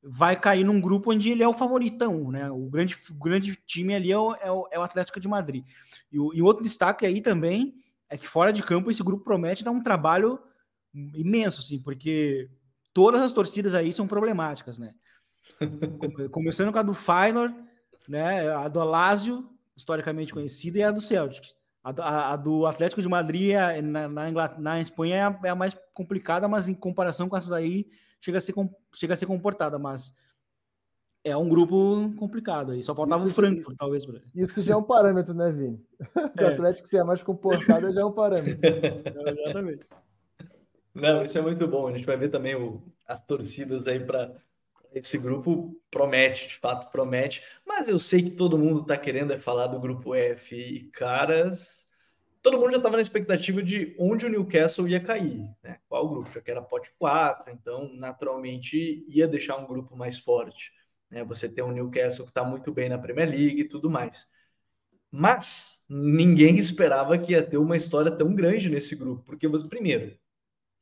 [0.02, 2.50] vai cair num grupo onde ele é o favoritão, né?
[2.50, 5.64] O grande, o grande time ali é o, é o, é o Atlético de Madrid.
[6.10, 7.74] E, o, e outro destaque aí também
[8.08, 10.40] é que fora de campo esse grupo promete dar um trabalho
[10.92, 12.50] imenso, assim, porque
[12.92, 14.94] todas as torcidas aí são problemáticas, né?
[16.30, 17.54] Começando com a do Feyenoord,
[18.08, 18.50] né?
[18.50, 21.54] A do Alásio, historicamente conhecida, e a do Celtic.
[21.82, 25.48] A, a, a, do Atlético de Madrid é, na, na, na Espanha é a, é
[25.48, 27.86] a, mais complicada, mas em comparação com essas aí,
[28.20, 28.54] chega a ser,
[28.94, 29.78] chega a ser comportada.
[29.78, 30.14] Mas
[31.24, 32.82] é um grupo complicado aí.
[32.82, 34.06] Só faltava isso, o Frankfurt, talvez.
[34.34, 35.84] Isso já é um parâmetro, né, Vini?
[36.36, 36.54] Do é.
[36.54, 38.60] Atlético ser mais comportado já é um parâmetro.
[38.62, 39.84] exatamente.
[40.94, 41.88] Não, isso é muito bom.
[41.88, 44.32] A gente vai ver também o, as torcidas aí para
[44.94, 49.38] esse grupo promete, de fato promete, mas eu sei que todo mundo está querendo é
[49.38, 51.88] falar do grupo F e caras,
[52.42, 55.78] todo mundo já estava na expectativa de onde o Newcastle ia cair, né?
[55.88, 56.30] Qual grupo?
[56.32, 60.72] Já que era pote 4, então naturalmente ia deixar um grupo mais forte,
[61.10, 61.24] né?
[61.24, 64.28] Você tem um Newcastle que está muito bem na Premier League e tudo mais.
[65.10, 70.18] Mas ninguém esperava que ia ter uma história tão grande nesse grupo, porque você primeiro,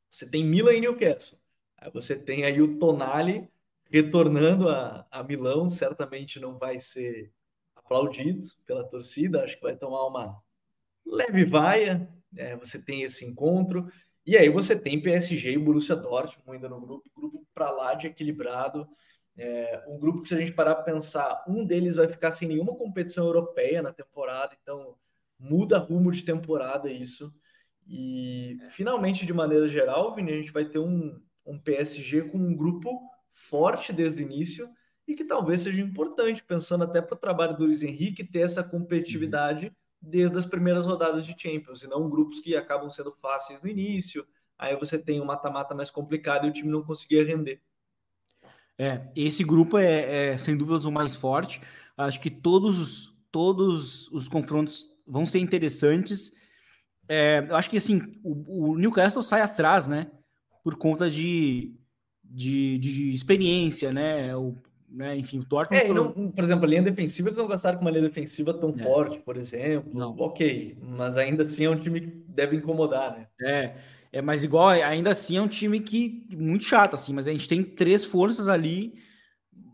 [0.09, 1.39] você tem Milan e Newcastle.
[1.77, 3.49] Aí você tem aí o Tonali
[3.91, 7.31] retornando a, a Milão, certamente não vai ser
[7.75, 10.41] aplaudido pela torcida, acho que vai tomar uma
[11.05, 12.09] leve vaia.
[12.37, 13.91] É, você tem esse encontro,
[14.25, 18.07] e aí você tem PSG e Borussia Dortmund ainda no grupo, grupo para lá de
[18.07, 18.87] equilibrado.
[19.35, 22.47] É, um grupo que, se a gente parar para pensar, um deles vai ficar sem
[22.47, 24.95] nenhuma competição europeia na temporada, então
[25.37, 27.33] muda rumo de temporada isso.
[27.85, 32.55] E finalmente, de maneira geral, Vini, a gente vai ter um, um PSG com um
[32.55, 34.69] grupo forte desde o início
[35.07, 38.63] e que talvez seja importante, pensando até para o trabalho do Luiz Henrique ter essa
[38.63, 39.71] competitividade uhum.
[39.99, 44.27] desde as primeiras rodadas de Champions, e não grupos que acabam sendo fáceis no início,
[44.59, 47.61] aí você tem um mata-mata mais complicado e o time não conseguia render.
[48.77, 51.61] É, esse grupo é, é sem dúvidas o mais forte.
[51.97, 56.31] Acho que todos, todos os confrontos vão ser interessantes.
[57.07, 60.09] É, eu acho que assim, o, o, Newcastle sai atrás, né?
[60.63, 61.75] Por conta de,
[62.31, 64.35] de, de experiência, né?
[64.35, 64.55] O,
[64.89, 65.17] né?
[65.17, 65.83] Enfim, o Dortmund.
[65.83, 68.73] É, não, por exemplo, a linha defensiva, eles não gostaram com uma linha defensiva tão
[68.77, 68.83] é.
[68.83, 69.91] forte, por exemplo.
[69.93, 70.15] Não.
[70.17, 73.27] Ok, mas ainda assim é um time que deve incomodar, né?
[73.41, 73.75] É,
[74.11, 77.47] é, mas igual, ainda assim é um time que muito chato, assim, mas a gente
[77.47, 78.95] tem três forças ali,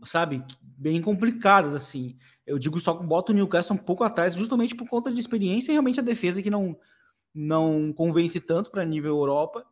[0.04, 2.16] sabe, bem complicadas, assim.
[2.46, 5.70] Eu digo só que bota o Newcastle um pouco atrás, justamente por conta de experiência
[5.70, 6.76] e realmente a defesa que não,
[7.34, 9.66] não convence tanto para nível Europa,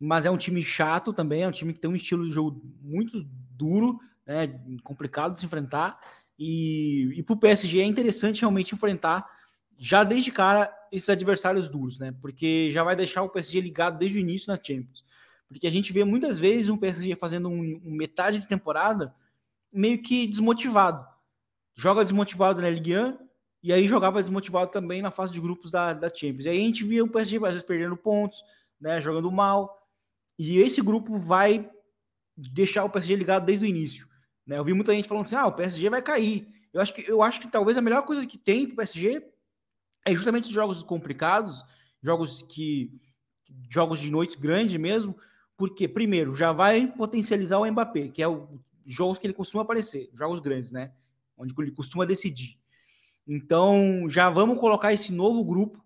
[0.00, 2.60] mas é um time chato também, é um time que tem um estilo de jogo
[2.82, 4.48] muito duro, né,
[4.82, 5.98] complicado de se enfrentar.
[6.38, 9.24] E, e para o PSG é interessante realmente enfrentar
[9.76, 12.14] já desde cara esses adversários duros, né?
[12.20, 15.04] Porque já vai deixar o PSG ligado desde o início na Champions.
[15.48, 19.14] Porque a gente vê muitas vezes um PSG fazendo um, um metade de temporada
[19.72, 21.06] meio que desmotivado.
[21.74, 23.18] Joga desmotivado na Ligue 1
[23.62, 26.44] e aí jogava desmotivado também na fase de grupos da, da Champions.
[26.44, 28.38] E aí a gente via o PSG às vezes perdendo pontos,
[28.80, 29.00] né?
[29.00, 29.83] Jogando mal.
[30.38, 31.70] E esse grupo vai
[32.36, 34.08] deixar o PSG ligado desde o início.
[34.46, 34.58] Né?
[34.58, 36.48] Eu vi muita gente falando assim: ah, o PSG vai cair.
[36.72, 39.24] Eu acho que, eu acho que talvez a melhor coisa que tem para o PSG
[40.04, 41.64] é justamente os jogos complicados,
[42.02, 42.92] jogos que.
[43.70, 45.16] jogos de noite grande mesmo,
[45.56, 50.10] porque, primeiro, já vai potencializar o Mbappé, que é o jogos que ele costuma aparecer,
[50.12, 50.92] jogos grandes, né?
[51.36, 52.58] Onde ele costuma decidir.
[53.26, 55.82] Então, já vamos colocar esse novo grupo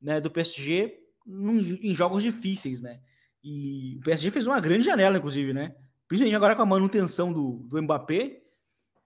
[0.00, 3.00] né, do PSG num, em jogos difíceis, né?
[3.42, 5.74] E o PSG fez uma grande janela, inclusive, né?
[6.06, 8.40] Principalmente agora com a manutenção do, do Mbappé.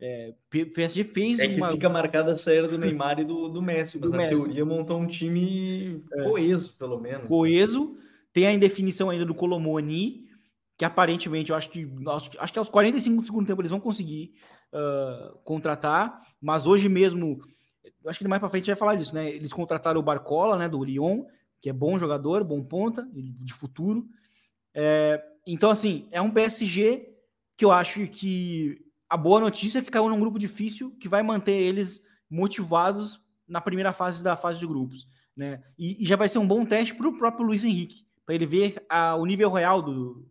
[0.01, 1.69] É, PSG fez é uma...
[1.69, 4.35] que fica marcada a saída do Neymar e do, do Messi, mas do na Messi.
[4.35, 6.23] teoria montou um time é.
[6.25, 7.29] coeso, pelo menos.
[7.29, 7.97] Coeso.
[8.33, 10.27] Tem a indefinição ainda do Colomoni,
[10.77, 11.89] que aparentemente eu acho que
[12.39, 14.35] acho que aos 45 do segundo tempo eles vão conseguir
[14.73, 17.41] uh, contratar, mas hoje mesmo,
[18.03, 19.31] eu acho que mais para frente vai falar disso, né?
[19.31, 21.25] Eles contrataram o Barcola, né, do Lyon,
[21.61, 24.05] que é bom jogador, bom ponta, de futuro.
[24.75, 27.09] É, então, assim, é um PSG
[27.57, 31.23] que eu acho que a boa notícia é que caiu num grupo difícil que vai
[31.23, 35.07] manter eles motivados na primeira fase da fase de grupos.
[35.37, 35.63] Né?
[35.79, 38.47] E, e já vai ser um bom teste para o próprio Luiz Henrique, para ele
[38.47, 40.27] ver a, o nível real do,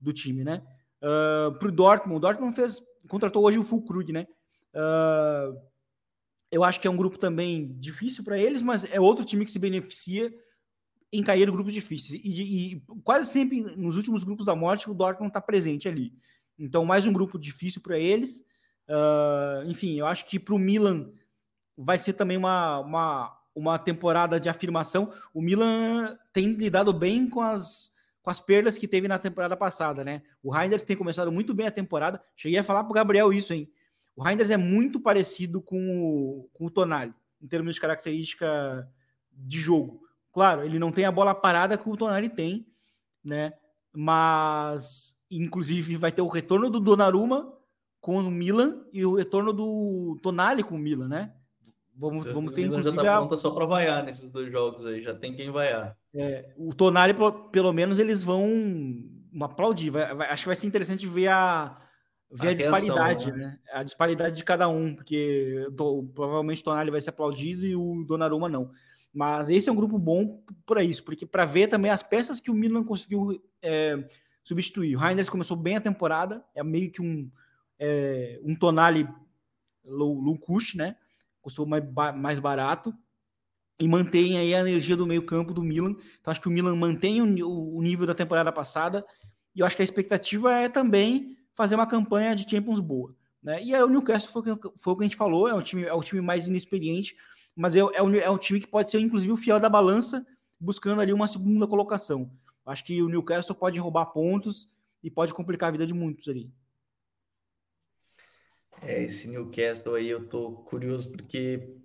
[0.00, 0.42] do time.
[0.42, 0.62] Né?
[1.02, 4.26] Uh, para o Dortmund, o Dortmund fez, contratou hoje o Fulkrug, né?
[4.74, 5.56] Uh,
[6.50, 9.50] eu acho que é um grupo também difícil para eles, mas é outro time que
[9.50, 10.32] se beneficia
[11.12, 12.20] em cair grupos difíceis.
[12.22, 16.12] E, e, quase sempre nos últimos grupos da morte o Dortmund está presente ali.
[16.58, 18.44] Então, mais um grupo difícil para eles.
[18.88, 21.10] Uh, enfim, eu acho que para o Milan
[21.76, 25.12] vai ser também uma, uma, uma temporada de afirmação.
[25.34, 27.92] O Milan tem lidado bem com as,
[28.22, 30.22] com as perdas que teve na temporada passada, né?
[30.42, 32.22] O Reinders tem começado muito bem a temporada.
[32.34, 33.70] Cheguei a falar para o Gabriel isso, hein?
[34.14, 38.90] O Reinders é muito parecido com o, com o Tonali, em termos de característica
[39.30, 40.05] de jogo.
[40.36, 42.66] Claro, ele não tem a bola parada que o Tonali tem,
[43.24, 43.54] né?
[43.90, 47.54] Mas, inclusive, vai ter o retorno do Donnarumma
[48.02, 51.32] com o Milan e o retorno do Tonali com o Milan, né?
[51.96, 52.96] Vamos, vamos ter, inclusive...
[52.96, 55.96] Já tá pronta só para vaiar nesses dois jogos aí, já tem quem vaiar.
[56.14, 57.14] É, o Tonali,
[57.50, 58.46] pelo menos, eles vão
[59.40, 59.88] aplaudir.
[59.88, 61.80] Vai, vai, acho que vai ser interessante ver a,
[62.30, 63.38] ver a, a disparidade, né?
[63.38, 63.58] né?
[63.72, 68.04] A disparidade de cada um, porque do, provavelmente o Tonali vai ser aplaudido e o
[68.06, 68.70] Donnarumma não.
[69.12, 72.50] Mas esse é um grupo bom para isso, porque para ver também as peças que
[72.50, 74.06] o Milan conseguiu é,
[74.44, 74.94] substituir.
[74.94, 77.30] O Reinders começou bem a temporada, é meio que um,
[77.78, 79.08] é, um Tonali
[79.84, 80.96] low, low cost, né?
[81.40, 81.84] Custou mais,
[82.16, 82.94] mais barato
[83.78, 85.94] e mantém aí a energia do meio campo do Milan.
[86.20, 89.04] Então acho que o Milan mantém o, o nível da temporada passada
[89.54, 93.14] e eu acho que a expectativa é também fazer uma campanha de Champions boa.
[93.42, 93.62] Né?
[93.62, 94.42] E aí o Newcastle foi,
[94.76, 97.16] foi o que a gente falou, é o time, é o time mais inexperiente,
[97.56, 100.24] mas é, é, um, é um time que pode ser, inclusive, o fiel da balança,
[100.60, 102.30] buscando ali uma segunda colocação.
[102.66, 104.70] Acho que o Newcastle pode roubar pontos
[105.02, 106.52] e pode complicar a vida de muitos ali.
[108.82, 111.76] É, esse Newcastle aí eu tô curioso porque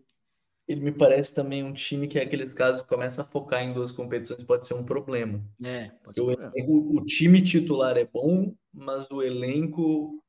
[0.68, 3.74] ele me parece também um time que é aqueles casos que começa a focar em
[3.74, 5.42] duas competições pode ser um problema.
[5.64, 6.54] É, pode ser um problema.
[6.68, 10.22] O, o, time titular é bom, mas o elenco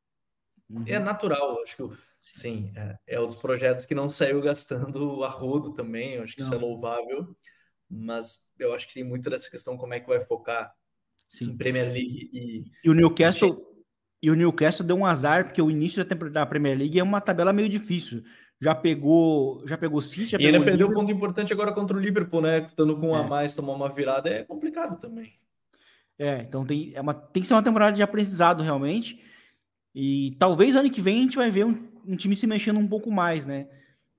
[0.70, 0.84] uhum.
[0.86, 1.60] é natural.
[1.62, 6.14] Acho que Sim, é, é um dos projetos que não saiu gastando a rodo também,
[6.14, 6.48] eu acho que não.
[6.48, 7.36] isso é louvável,
[7.90, 10.72] mas eu acho que tem muito dessa questão como é que vai focar
[11.28, 11.50] Sim.
[11.50, 12.64] em Premier League e...
[12.84, 13.70] E o Newcastle...
[14.24, 17.52] E o Newcastle deu um azar, porque o início da Premier League é uma tabela
[17.52, 18.22] meio difícil.
[18.60, 21.96] Já pegou, já pegou City, já e pegou ele perdeu um ponto importante agora contra
[21.96, 22.60] o Liverpool, né?
[22.60, 23.18] Estando com um é.
[23.18, 25.32] a mais, tomar uma virada é complicado também.
[26.16, 29.20] É, então tem, é uma, tem que ser uma temporada de aprendizado realmente.
[29.92, 32.88] E talvez ano que vem a gente vai ver um, um time se mexendo um
[32.88, 33.68] pouco mais, né?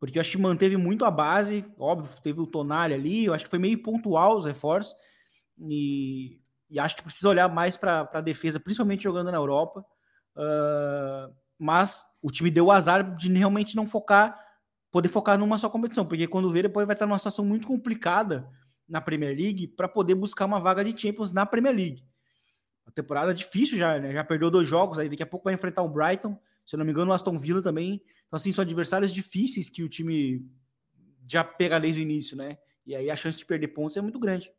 [0.04, 3.46] porque eu acho que manteve muito a base, óbvio, teve o Tonali ali, eu acho
[3.46, 4.94] que foi meio pontual os reforços,
[5.58, 9.80] e, e acho que precisa olhar mais para a defesa, principalmente jogando na Europa.
[10.36, 14.38] Uh, mas o time deu o azar de realmente não focar,
[14.92, 18.46] poder focar numa só competição, porque quando vê, depois vai estar numa situação muito complicada
[18.86, 22.04] na Premier League para poder buscar uma vaga de Champions na Premier League.
[22.86, 24.12] A temporada difícil já, né?
[24.12, 26.86] Já perdeu dois jogos, aí daqui a pouco vai enfrentar o Brighton, se eu não
[26.86, 28.02] me engano, o Aston Villa também.
[28.28, 30.46] Então, assim, são adversários difíceis que o time
[31.28, 32.58] já pega desde o início, né?
[32.86, 34.52] E aí a chance de perder pontos é muito grande.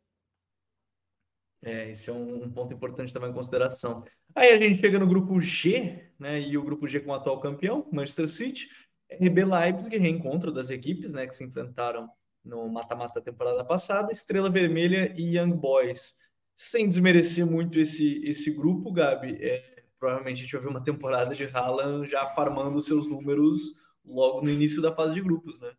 [1.61, 4.03] É, esse é um, ponto importante também em consideração.
[4.35, 6.39] Aí a gente chega no grupo G, né?
[6.39, 8.69] E o grupo G com o atual campeão, Manchester City,
[9.11, 11.25] RB Leipzig, reencontro das equipes, né?
[11.25, 12.09] Que se enfrentaram
[12.43, 16.13] no mata-mata da temporada passada, Estrela Vermelha e Young Boys.
[16.55, 21.33] Sem desmerecer muito esse, esse grupo, Gabi, é, provavelmente a gente vai ver uma temporada
[21.35, 25.71] de Haaland já farmando seus números logo no início da fase de grupos, né?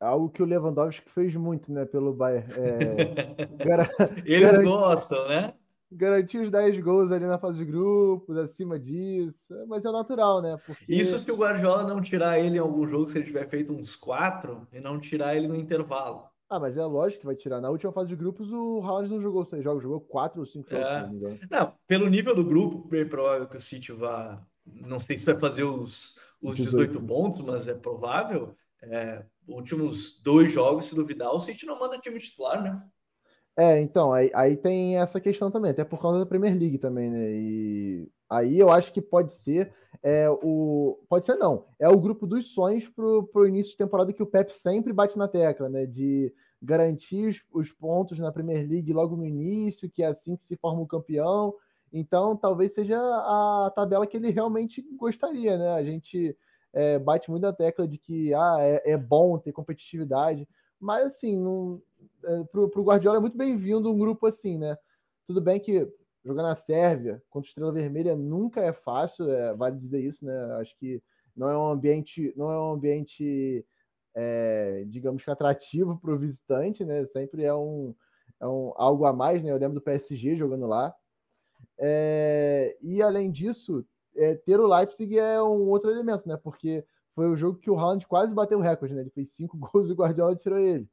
[0.00, 2.50] Algo que o Lewandowski fez muito, né, pelo Bayern.
[2.54, 3.90] É, gar...
[4.24, 5.52] Eles gostam, né?
[5.92, 9.38] Garantir os 10 gols ali na fase de grupos, acima disso.
[9.66, 10.56] Mas é natural, né?
[10.64, 10.84] Porque...
[10.88, 13.94] Isso se o Guardiola não tirar ele em algum jogo, se ele tiver feito uns
[13.96, 16.29] 4 e não tirar ele no intervalo.
[16.50, 17.60] Ah, mas é lógico que vai tirar.
[17.60, 20.68] Na última fase de grupos, o Haaland não jogou seis jogos, jogou quatro ou cinco
[20.68, 20.84] jogos.
[20.84, 21.46] É.
[21.48, 24.44] Não, não, pelo nível do grupo, é provável que o City vá.
[24.66, 28.52] Não sei se vai fazer os, os 18, 18 pontos, mas é provável.
[28.82, 32.82] É, últimos dois jogos, se duvidar, o City não manda time titular, né?
[33.56, 37.10] É, então, aí, aí tem essa questão também, até por causa da Premier League também,
[37.10, 37.30] né?
[37.30, 39.72] E aí eu acho que pode ser
[40.02, 40.98] é, o.
[41.08, 41.66] Pode ser não.
[41.78, 45.18] É o grupo dos sonhos pro, pro início de temporada que o Pep sempre bate
[45.18, 45.84] na tecla, né?
[45.84, 50.44] De garantir os, os pontos na Premier League logo no início, que é assim que
[50.44, 51.54] se forma o campeão.
[51.92, 55.72] Então, talvez seja a tabela que ele realmente gostaria, né?
[55.72, 56.36] A gente
[56.72, 61.36] é, bate muito na tecla de que ah, é, é bom ter competitividade, mas assim,
[61.36, 61.82] não,
[62.24, 64.78] é, pro, pro Guardiola é muito bem-vindo um grupo assim, né?
[65.26, 65.88] Tudo bem que
[66.24, 70.32] jogar na Sérvia contra Estrela Vermelha nunca é fácil, é, vale dizer isso, né?
[70.60, 71.02] Acho que
[71.36, 73.64] não é um ambiente, não é um ambiente,
[74.14, 77.04] é, digamos que atrativo para o visitante, né?
[77.06, 77.94] Sempre é um,
[78.40, 79.50] é um algo a mais, né?
[79.50, 80.94] Eu lembro do PSG jogando lá.
[81.78, 86.36] É, e além disso, é, ter o Leipzig é um outro elemento, né?
[86.36, 89.02] Porque foi o jogo que o Haaland quase bateu o recorde, né?
[89.02, 90.88] Ele fez cinco gols e o Guardiola tirou ele.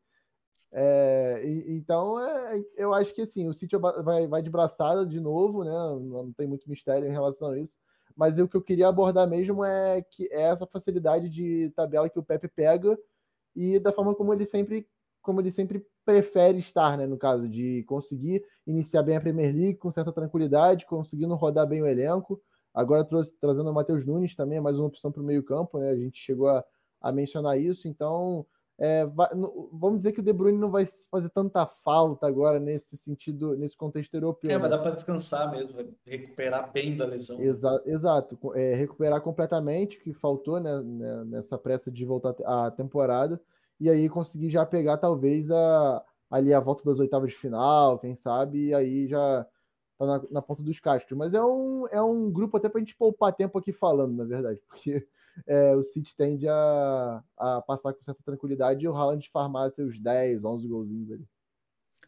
[0.72, 5.64] É, então, é, eu acho que assim, o City vai, vai de braçada de novo,
[5.64, 5.72] né?
[5.72, 7.78] Não, tem muito mistério em relação a isso.
[8.16, 12.20] Mas o que eu queria abordar mesmo é que é essa facilidade de tabela que
[12.20, 12.98] o Pepe pega
[13.56, 14.88] e da forma como ele sempre
[15.22, 17.06] como ele sempre prefere estar, né?
[17.06, 21.82] No caso de conseguir iniciar bem a Premier League com certa tranquilidade, conseguindo rodar bem
[21.82, 22.42] o elenco.
[22.74, 25.90] Agora trouxe, trazendo o Matheus Nunes também, é mais uma opção para o meio-campo, né?
[25.90, 26.64] A gente chegou a,
[27.02, 28.46] a mencionar isso, então
[28.80, 29.06] é,
[29.72, 33.76] vamos dizer que o De Bruyne não vai fazer tanta falta agora nesse sentido, nesse
[33.76, 34.52] contexto europeu.
[34.52, 35.76] É, mas dá para descansar mesmo,
[36.06, 37.42] recuperar bem da lesão.
[37.42, 43.42] Exa exato, é, recuperar completamente, que faltou né, né, nessa pressa de voltar à temporada,
[43.80, 48.16] e aí conseguir já pegar talvez a, ali a volta das oitavas de final, quem
[48.16, 49.44] sabe, e aí já
[49.98, 51.18] tá na, na ponta dos cascos.
[51.18, 54.24] Mas é um, é um grupo até para a gente poupar tempo aqui falando, na
[54.24, 55.08] verdade, porque
[55.46, 60.00] é, o City tende a, a passar com certa tranquilidade e o Haaland farmar seus
[60.00, 61.28] 10, 11 golzinhos ali.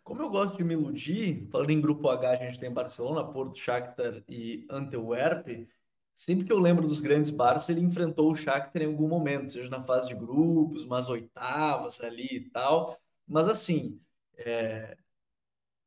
[0.04, 3.60] Como eu gosto de me iludir, falando em grupo H, a gente tem Barcelona, Porto,
[3.60, 5.68] Shakhtar e Antwerp.
[6.16, 9.70] Sempre que eu lembro dos grandes Barça, ele enfrentou o Shakhtar em algum momento, seja
[9.70, 12.98] na fase de grupos, umas oitavas ali e tal.
[13.28, 14.02] Mas assim,
[14.38, 14.98] é...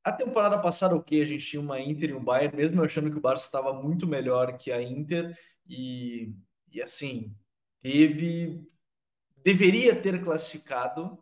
[0.05, 3.11] a temporada passada, o que a gente tinha uma Inter e um Bayern, mesmo achando
[3.11, 5.37] que o Barça estava muito melhor que a Inter
[5.69, 6.33] e
[6.73, 7.35] e assim,
[7.81, 8.67] teve.
[9.45, 11.19] Deveria ter classificado,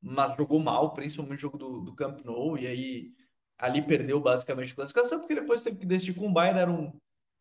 [0.00, 3.12] mas jogou mal, principalmente o jogo do, do Camp Nou, e aí
[3.58, 6.92] ali perdeu basicamente a classificação, porque depois teve que decidir com o Bayern, era um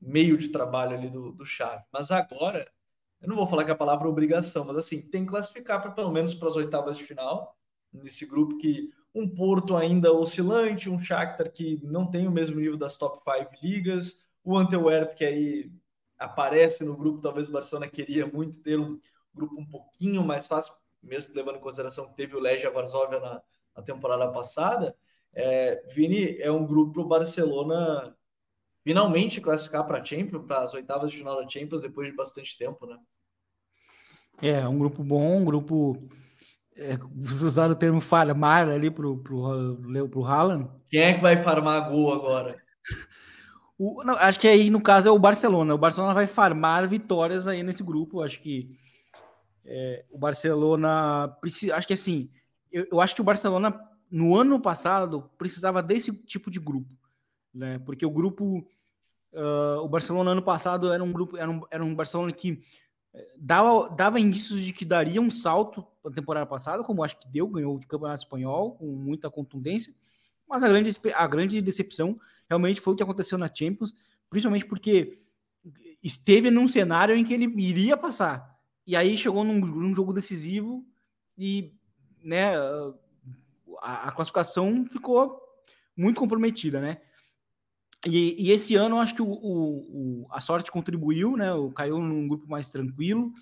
[0.01, 1.83] meio de trabalho ali do, do Chave.
[1.91, 2.67] Mas agora,
[3.21, 5.91] eu não vou falar que a palavra é obrigação, mas assim, tem que classificar para
[5.91, 7.57] pelo menos para as oitavas de final,
[7.93, 12.77] nesse grupo que um Porto ainda oscilante, um Shakhtar que não tem o mesmo nível
[12.77, 15.71] das top 5 ligas, o Antwerp que aí
[16.17, 18.99] aparece no grupo, talvez o Barcelona queria muito ter um
[19.33, 23.41] grupo um pouquinho mais fácil, mesmo levando em consideração que teve o Legia Varsóvia na,
[23.75, 24.95] na temporada passada.
[25.33, 28.15] É, Vini, é um grupo para o Barcelona
[28.83, 32.57] finalmente classificar para a Champions, para as oitavas de final da Champions, depois de bastante
[32.57, 32.97] tempo, né?
[34.41, 36.09] É, um grupo bom, um grupo.
[36.75, 39.77] É, vocês usaram o termo falha mar ali para o pro,
[40.09, 40.69] pro Haaland.
[40.89, 42.61] Quem é que vai farmar gol agora?
[43.77, 45.75] O, não, acho que aí, no caso, é o Barcelona.
[45.75, 48.21] O Barcelona vai farmar vitórias aí nesse grupo.
[48.21, 48.77] Acho que
[49.65, 51.75] É, o Barcelona precisa.
[51.75, 52.29] Acho que assim,
[52.71, 53.79] eu, eu, acho que o Barcelona
[54.11, 56.93] no ano passado precisava desse tipo de grupo,
[57.53, 57.79] né?
[57.79, 58.59] Porque o grupo,
[59.33, 62.61] uh, o Barcelona ano passado era um grupo, era um, era um Barcelona que
[63.13, 67.27] é, dava, dava indícios de que daria um salto na temporada passada, como acho que
[67.27, 69.93] deu, ganhou o Campeonato Espanhol com muita contundência,
[70.47, 72.19] mas a grande, a grande decepção
[72.49, 73.93] realmente foi o que aconteceu na Champions,
[74.29, 75.19] principalmente porque
[76.03, 78.55] esteve num cenário em que ele iria passar.
[78.85, 80.85] E aí chegou num, num jogo decisivo
[81.37, 81.73] e
[82.23, 82.55] né,
[83.81, 85.41] a, a, classificação ficou
[85.97, 87.01] muito comprometida, né?
[88.05, 91.51] E, e esse ano acho que o, o, o, a sorte contribuiu, né?
[91.53, 93.33] O caiu num grupo mais tranquilo,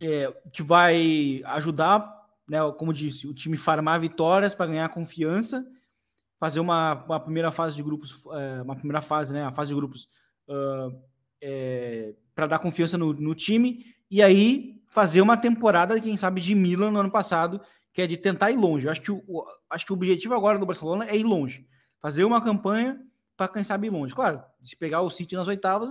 [0.00, 2.58] é, que vai ajudar, né?
[2.76, 5.64] Como disse, o time farmar vitórias para ganhar confiança,
[6.40, 9.44] fazer uma, uma primeira fase de grupos, é, uma primeira fase, né?
[9.44, 10.08] A fase de grupos
[10.48, 10.98] uh,
[11.40, 16.54] é, para dar confiança no, no, time e aí fazer uma temporada, quem sabe, de
[16.54, 17.60] Milan no ano passado,
[17.92, 18.86] que é de tentar ir longe.
[18.86, 21.68] Eu acho que o, o, acho que o objetivo agora do Barcelona é ir longe,
[22.00, 22.98] fazer uma campanha
[23.36, 24.14] para quem sabe ir longe.
[24.14, 25.90] Claro, se pegar o City nas oitavas,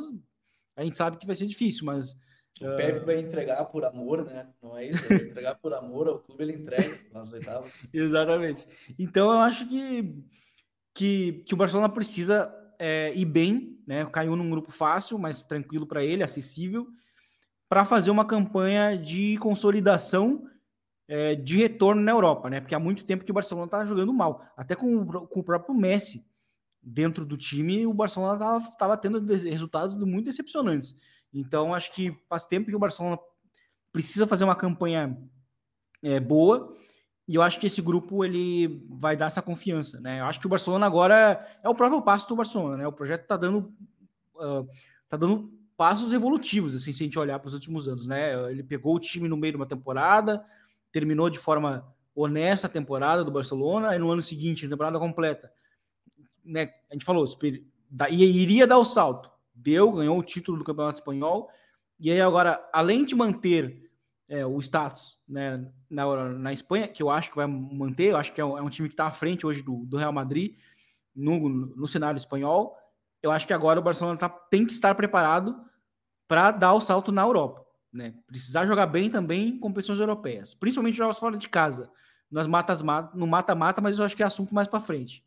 [0.76, 2.18] a gente sabe que vai ser difícil, mas
[2.62, 2.76] o.
[2.76, 4.48] Pepe vai entregar por amor, né?
[4.62, 5.08] Não é isso?
[5.08, 7.72] Vai entregar por amor ao clube, ele entrega nas oitavas.
[7.94, 8.68] Exatamente.
[8.98, 10.24] Então eu acho que,
[10.94, 14.06] que, que o Barcelona precisa é, ir bem, né?
[14.06, 16.88] Caiu num grupo fácil, mas tranquilo para ele, acessível,
[17.68, 20.44] para fazer uma campanha de consolidação
[21.08, 22.62] é, de retorno na Europa, né?
[22.62, 25.74] Porque há muito tempo que o Barcelona está jogando mal, até com, com, o próprio
[25.74, 26.26] Messi
[26.82, 30.96] dentro do time, o Barcelona estava tendo resultados muito decepcionantes.
[31.34, 33.20] Então, acho que faz tempo que o Barcelona
[33.92, 35.18] precisa fazer uma campanha
[36.02, 36.76] é, boa
[37.30, 40.20] e eu acho que esse grupo ele vai dar essa confiança, né?
[40.20, 42.88] Eu acho que o Barcelona agora é o próprio passo do Barcelona, né?
[42.88, 43.72] O projeto está dando
[44.34, 44.68] uh,
[45.08, 48.34] tá dando passos evolutivos, assim, se a gente olhar para os últimos anos, né?
[48.50, 50.44] Ele pegou o time no meio de uma temporada,
[50.92, 55.54] terminou de forma honesta a temporada do Barcelona, e no ano seguinte, temporada completa,
[56.44, 56.74] né?
[56.90, 57.26] A gente falou,
[58.10, 59.30] iria dar o salto,
[59.62, 61.50] deu, ganhou o título do Campeonato Espanhol,
[62.00, 63.90] e aí agora, além de manter
[64.30, 68.34] é, o status né, na, na Espanha, que eu acho que vai manter, eu acho
[68.34, 70.58] que é um, é um time que está à frente hoje do, do Real Madrid
[71.16, 72.78] no, no cenário espanhol.
[73.22, 75.60] Eu acho que agora o Barcelona tá, tem que estar preparado
[76.28, 77.66] para dar o salto na Europa.
[77.92, 78.14] Né?
[78.28, 81.92] Precisar jogar bem também em competições europeias, principalmente jogos fora de casa,
[82.32, 82.84] nas matas,
[83.14, 85.26] no mata-mata, mas eu acho que é assunto mais para frente.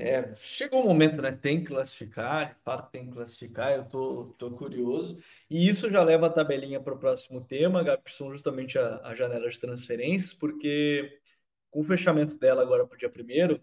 [0.00, 1.32] É, chegou o momento, né?
[1.32, 5.18] Tem que classificar, de fato tem que classificar, eu tô, tô curioso.
[5.50, 9.00] E isso já leva a tabelinha para o próximo tema, Gabi, que são justamente a,
[9.02, 11.18] a janela de transferências, porque
[11.70, 13.60] com o fechamento dela agora para o dia primeiro,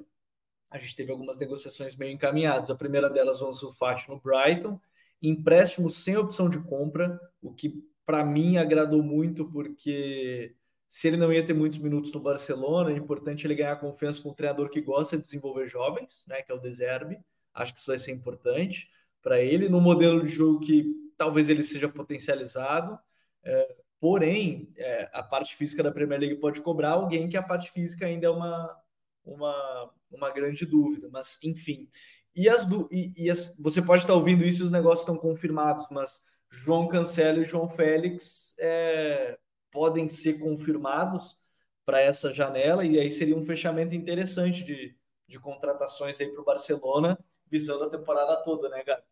[0.70, 2.70] a gente teve algumas negociações meio encaminhadas.
[2.70, 3.76] A primeira delas, o Ansu
[4.10, 4.80] no Brighton,
[5.22, 10.56] empréstimo sem opção de compra, o que para mim agradou muito, porque
[10.96, 14.30] se ele não ia ter muitos minutos no Barcelona, é importante ele ganhar confiança com
[14.30, 17.20] um treinador que gosta de desenvolver jovens, né, que é o Deserbe.
[17.54, 18.90] Acho que isso vai ser importante
[19.22, 20.86] para ele, no modelo de jogo que
[21.18, 22.98] talvez ele seja potencializado.
[23.44, 27.72] É, porém, é, a parte física da Premier League pode cobrar alguém que a parte
[27.72, 28.82] física ainda é uma,
[29.26, 31.10] uma, uma grande dúvida.
[31.12, 31.90] Mas, enfim.
[32.34, 35.86] E, as, e, e as, você pode estar ouvindo isso e os negócios estão confirmados,
[35.92, 39.38] mas João Cancelo e João Félix é,
[39.76, 41.38] podem ser confirmados
[41.86, 44.96] para essa janela, e aí seria um fechamento interessante de,
[45.28, 49.04] de contratações aí para o Barcelona, visando a temporada toda, né, Gabi?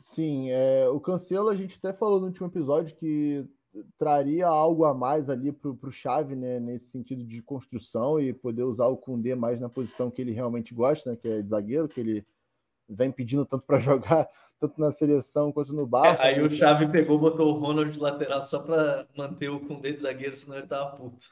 [0.00, 3.46] Sim, é, o Cancelo a gente até falou no último episódio que
[3.98, 8.62] traria algo a mais ali para o Chave, né, nesse sentido de construção e poder
[8.62, 11.86] usar o Kundê mais na posição que ele realmente gosta, né, que é de zagueiro,
[11.86, 12.26] que ele
[12.88, 14.28] vem pedindo tanto para jogar,
[14.58, 16.22] tanto na seleção quanto no Barça.
[16.22, 16.42] É, aí né?
[16.42, 20.36] o Xavi pegou, botou o Ronald de lateral só para manter o Condé de zagueiro,
[20.36, 21.26] senão ele tava puto.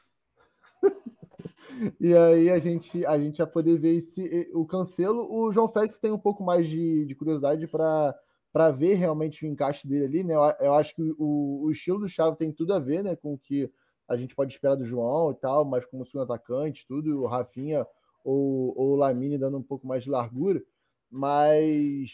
[1.99, 5.27] e aí a gente, a gente vai poder ver esse, o Cancelo.
[5.31, 9.87] O João Félix tem um pouco mais de, de curiosidade para ver realmente o encaixe
[9.87, 10.35] dele ali, né?
[10.35, 13.33] Eu, eu acho que o, o estilo do Xavi tem tudo a ver, né, com
[13.33, 13.69] o que
[14.07, 17.85] a gente pode esperar do João e tal, mas como segundo atacante, tudo, o Rafinha
[18.23, 20.61] ou, ou o Lamine dando um pouco mais de largura
[21.09, 22.11] mas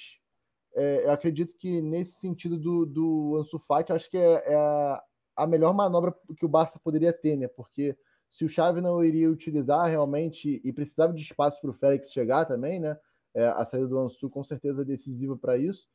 [0.75, 5.03] é, eu acredito que nesse sentido do, do Ansu Fati, acho que é, é a,
[5.35, 7.47] a, melhor manobra que o Barça poderia ter, né?
[7.47, 7.95] Porque
[8.31, 12.45] se o Xavi não iria utilizar realmente e precisava de espaço para o Félix chegar
[12.45, 12.97] também, né?
[13.35, 15.87] É, a saída do Ansu com certeza é decisiva para isso.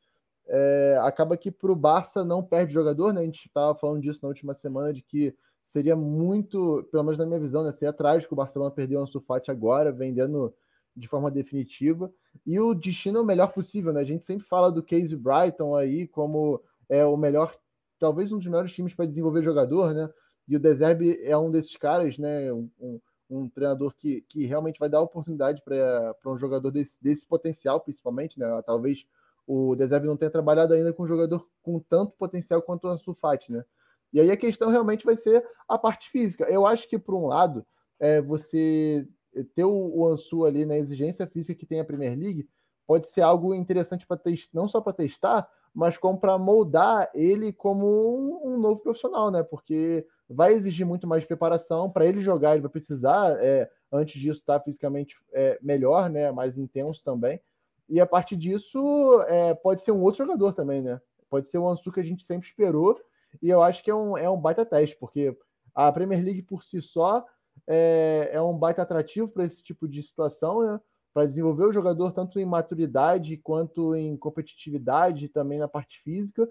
[0.47, 3.21] É, acaba que para o Barça não perde jogador, né?
[3.21, 7.25] A gente estava falando disso na última semana, de que seria muito, pelo menos na
[7.25, 7.71] minha visão, né?
[7.71, 10.53] Seria trágico o Barcelona perder o Ansu Fati agora, vendendo
[10.95, 12.11] de forma definitiva.
[12.45, 14.01] E o destino é o melhor possível, né?
[14.01, 17.55] A gente sempre fala do Case Brighton aí como é o melhor
[17.99, 20.09] talvez um dos melhores times para desenvolver jogador, né?
[20.47, 22.51] E o Deserbe é um desses caras, né?
[22.51, 27.27] Um, um, um treinador que, que realmente vai dar oportunidade para um jogador desse, desse
[27.27, 28.47] potencial, principalmente, né?
[28.65, 29.05] Talvez
[29.45, 33.15] o Deserve não tenha trabalhado ainda com um jogador com tanto potencial quanto o Ansu
[33.49, 33.63] né?
[34.11, 36.45] E aí a questão realmente vai ser a parte física.
[36.45, 37.65] Eu acho que, por um lado,
[37.99, 39.07] é, você
[39.55, 42.47] ter o, Ansu ali na exigência física que tem a Premier League
[42.87, 47.53] pode ser algo interessante para testar, não só para testar, mas como para moldar ele
[47.53, 49.43] como um, um, novo profissional, né?
[49.43, 54.39] Porque vai exigir muito mais preparação para ele jogar, ele vai precisar, é, antes disso,
[54.39, 56.31] estar tá fisicamente é, melhor, né?
[56.31, 57.39] Mais intenso também.
[57.87, 60.99] E a partir disso, é, pode ser um outro jogador também, né?
[61.29, 62.99] Pode ser o Ansu que a gente sempre esperou.
[63.41, 65.37] E eu acho que é um, é um baita teste, porque
[65.73, 67.23] a Premier League por si só
[67.71, 70.81] é, é um baita atrativo para esse tipo de situação, né?
[71.13, 76.49] Para desenvolver o jogador tanto em maturidade quanto em competitividade, também na parte física.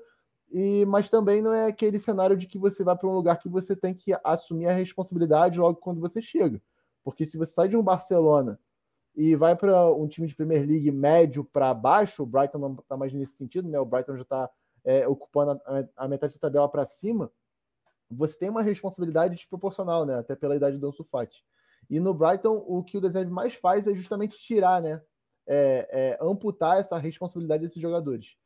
[0.50, 3.48] E, mas também não é aquele cenário de que você vai para um lugar que
[3.48, 6.62] você tem que assumir a responsabilidade logo quando você chega.
[7.02, 8.58] Porque se você sai de um Barcelona
[9.16, 12.96] e vai para um time de Premier League médio para baixo, o Brighton não está
[12.96, 13.80] mais nesse sentido, né?
[13.80, 14.50] O Brighton já está
[14.84, 17.30] é, ocupando a, a metade da tabela para cima
[18.10, 20.18] você tem uma responsabilidade desproporcional, né?
[20.18, 21.44] Até pela idade do Ansu Fati.
[21.90, 25.02] E no Brighton, o que o Deserve mais faz é justamente tirar, né?
[25.46, 28.36] É, é, amputar essa responsabilidade desses jogadores.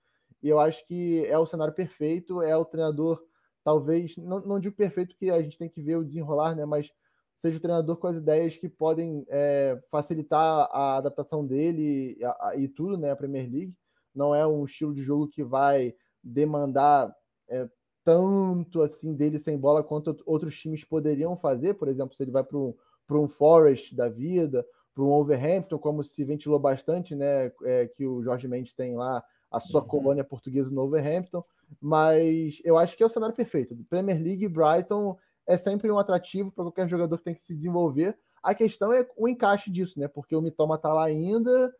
[0.42, 3.22] E eu acho que é o cenário perfeito, é o treinador,
[3.64, 6.64] talvez, não, não digo perfeito que a gente tem que ver o desenrolar, né?
[6.64, 6.90] Mas
[7.36, 12.52] seja o treinador com as ideias que podem é, facilitar a adaptação dele e, a,
[12.56, 13.10] e, tudo, né?
[13.10, 13.74] A Premier League.
[14.14, 17.12] Não é um estilo de jogo que vai demandar
[17.48, 17.68] é,
[18.04, 21.74] tanto assim dele sem bola quanto outros times poderiam fazer.
[21.74, 22.74] Por exemplo, se ele vai para um,
[23.10, 27.52] um Forest da vida, para um Overhampton, como se ventilou bastante, né?
[27.64, 29.88] É, que o Jorge Mendes tem lá a sua uhum.
[29.88, 31.44] colônia portuguesa no Overhampton.
[31.80, 33.76] Mas eu acho que é o cenário perfeito.
[33.88, 37.54] Premier League e Brighton é sempre um atrativo para qualquer jogador que tem que se
[37.54, 38.16] desenvolver.
[38.42, 40.08] A questão é o encaixe disso, né?
[40.08, 41.72] Porque o Mitoma está lá ainda,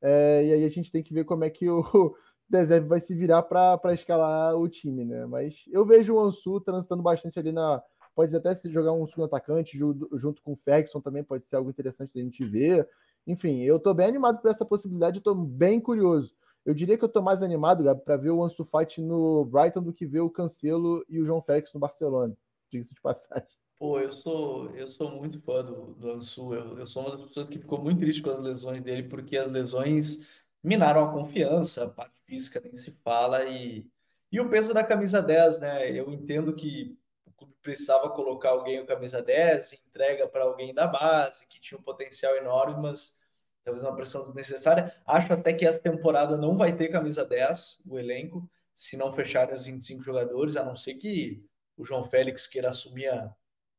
[0.00, 2.14] é, e aí a gente tem que ver como é que o,
[2.48, 5.26] Deserve vai se virar para escalar o time, né?
[5.26, 7.82] Mas eu vejo o Ansu transitando bastante ali na.
[8.14, 11.70] Pode até se jogar um segundo atacante junto com o Ferguson também, pode ser algo
[11.70, 12.88] interessante a gente ver.
[13.26, 16.34] Enfim, eu tô bem animado por essa possibilidade, eu tô bem curioso.
[16.64, 19.82] Eu diria que eu tô mais animado, Gabi, para ver o Ansu Fati no Brighton
[19.82, 22.36] do que ver o Cancelo e o João Félix no Barcelona.
[22.70, 23.48] Diga-se de passagem.
[23.78, 26.52] Pô, eu sou, eu sou muito fã do, do Ansu.
[26.52, 29.36] Eu, eu sou uma das pessoas que ficou muito triste com as lesões dele, porque
[29.36, 30.26] as lesões
[30.68, 33.86] minaram a confiança, a parte física nem se fala, e,
[34.30, 35.90] e o peso da camisa 10, né?
[35.90, 40.86] Eu entendo que o clube precisava colocar alguém com camisa 10, entrega para alguém da
[40.86, 43.18] base, que tinha um potencial enorme, mas
[43.64, 44.94] talvez uma pressão desnecessária.
[45.06, 49.54] Acho até que essa temporada não vai ter camisa 10, o elenco, se não fecharem
[49.54, 51.42] os 25 jogadores, a não ser que
[51.76, 53.34] o João Félix queira assumir a,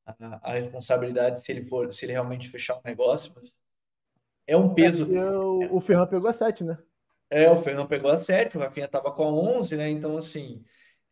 [0.05, 3.53] a, a responsabilidade se ele for, se ele realmente fechar o negócio, mas
[4.49, 5.15] é um peso.
[5.15, 6.77] É o, o Ferran pegou a 7, né?
[7.29, 9.89] É, o Ferran pegou a 7, o Rafinha estava com a 11, né?
[9.89, 10.65] Então, assim,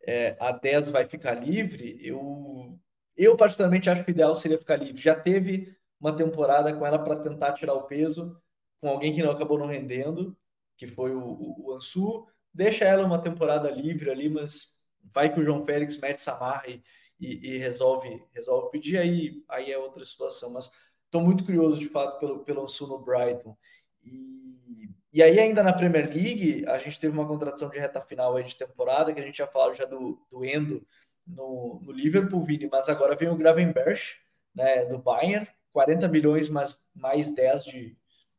[0.04, 1.96] é, a 10 vai ficar livre.
[2.02, 2.76] Eu,
[3.16, 5.00] eu, particularmente, acho que o ideal seria ficar livre.
[5.00, 8.36] Já teve uma temporada com ela para tentar tirar o peso,
[8.80, 10.36] com alguém que não acabou não rendendo,
[10.76, 12.26] que foi o, o, o Ansu.
[12.52, 14.76] Deixa ela uma temporada livre ali, mas
[15.12, 16.82] vai que o João Félix mete Samarra e,
[17.20, 20.52] e, e resolve, resolve pedir, aí, aí é outra situação.
[20.52, 20.70] Mas
[21.08, 23.56] Estou muito curioso, de fato, pelo, pelo no Brighton.
[24.04, 28.36] E, e aí, ainda na Premier League, a gente teve uma contratação de reta final
[28.36, 30.86] aí de temporada, que a gente já falou já do, do Endo
[31.26, 34.20] no, no Liverpool, Vini, mas agora vem o Gravenberch,
[34.54, 37.96] né, do Bayern, 40 milhões mais, mais 10 de,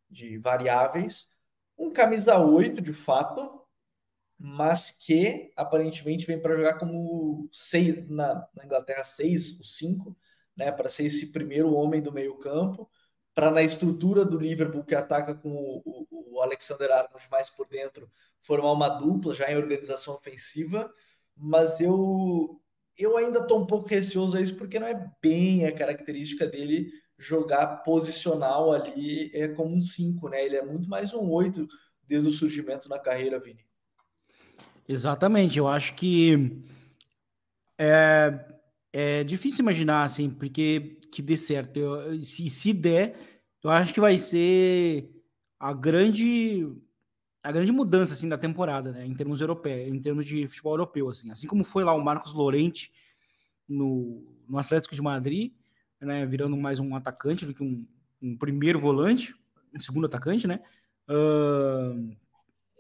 [0.08, 1.28] de variáveis.
[1.76, 3.64] Um camisa 8, de fato,
[4.38, 10.16] mas que aparentemente vem para jogar como 6 na, na Inglaterra 6, o 5,
[10.60, 12.90] né, para ser esse primeiro homem do meio-campo,
[13.34, 17.66] para na estrutura do Liverpool que ataca com o, o, o, Alexander Arnold mais por
[17.66, 20.94] dentro formar uma dupla já em organização ofensiva,
[21.36, 22.62] mas eu
[22.98, 26.92] eu ainda estou um pouco receoso a isso porque não é bem a característica dele
[27.18, 30.46] jogar posicional ali é como um 5, né?
[30.46, 31.66] Ele é muito mais um 8
[32.04, 33.66] desde o surgimento na carreira, Vini.
[34.86, 36.62] Exatamente, eu acho que
[37.78, 38.59] é,
[38.92, 41.78] é difícil imaginar, assim, porque que dê certo.
[41.78, 43.16] Eu, se, se der,
[43.64, 45.10] eu acho que vai ser
[45.60, 46.68] a grande
[47.42, 51.08] a grande mudança assim da temporada, né, em termos europeus, em termos de futebol europeu,
[51.10, 52.92] assim, assim como foi lá o Marcos Lorente
[53.68, 55.54] no, no Atlético de Madrid,
[56.02, 57.88] né, virando mais um atacante do que um,
[58.22, 59.34] um primeiro volante,
[59.74, 60.60] um segundo atacante, né?
[61.10, 62.16] Uh,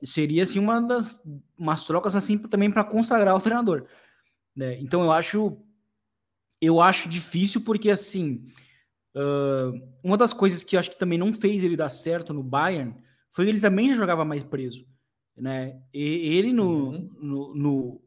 [0.03, 1.21] seria assim uma das
[1.57, 3.87] umas trocas assim também para consagrar o treinador
[4.55, 4.79] Né?
[4.79, 5.57] Então eu acho
[6.61, 8.45] eu acho difícil porque assim
[9.15, 12.43] uh, uma das coisas que eu acho que também não fez ele dar certo no
[12.43, 12.95] Bayern
[13.31, 14.85] foi que ele também já jogava mais preso,
[15.37, 15.79] né?
[15.93, 17.09] E ele no, uhum.
[17.21, 18.01] no, no,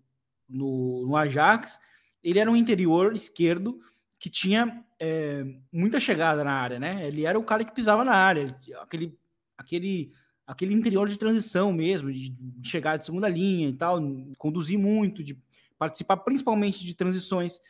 [0.48, 1.78] no, no Ajax
[2.22, 3.80] ele era um interior esquerdo
[4.18, 7.05] que tinha é, muita chegada na área, né?
[7.09, 9.18] Ele era o cara que pisava na área, aquele,
[9.59, 10.12] aquele,
[10.46, 12.32] aquele interior de transição mesmo, de,
[12.62, 13.98] chegar de segunda linha e tal,
[14.38, 15.36] conduzir muito, de
[15.76, 17.61] participar principalmente de transições.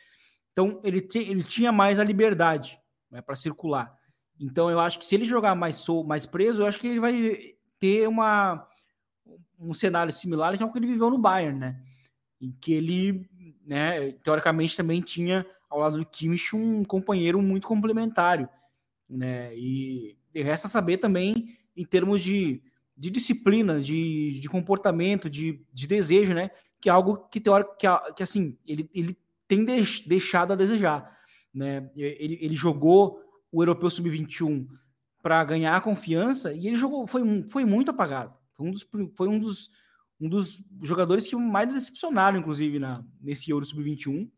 [0.53, 2.79] Então ele, te, ele tinha mais a liberdade
[3.11, 3.93] né, para circular.
[4.39, 6.99] Então eu acho que se ele jogar mais sol, mais preso, eu acho que ele
[6.99, 8.67] vai ter uma
[9.59, 11.81] um cenário similar ao que ele viveu no Bayern, né?
[12.41, 13.25] Em que ele,
[13.65, 18.47] né, teoricamente também tinha ao lado do Kimmich um companheiro muito complementário,
[19.09, 19.55] né?
[19.55, 22.61] E, e resta saber também em termos de,
[22.95, 26.51] de disciplina, de, de comportamento, de, de desejo, né?
[26.81, 29.17] Que é algo que teórico que, que assim ele, ele
[29.55, 31.17] tem deixado a desejar,
[31.53, 31.89] né?
[31.95, 34.67] Ele, ele jogou o europeu sub-21
[35.21, 38.33] para ganhar confiança e ele jogou foi, foi muito apagado.
[38.55, 39.69] Foi um dos, foi um dos,
[40.19, 44.29] um dos jogadores que mais decepcionaram, inclusive, na, nesse Euro Sub-21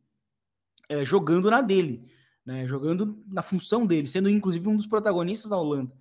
[0.90, 2.06] é, jogando na dele,
[2.46, 5.92] né, jogando na função dele, sendo inclusive um dos protagonistas da Holanda,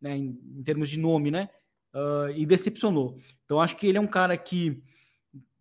[0.00, 1.48] né, em, em termos de nome, né,
[1.94, 3.16] uh, e decepcionou.
[3.44, 4.82] Então acho que ele é um cara que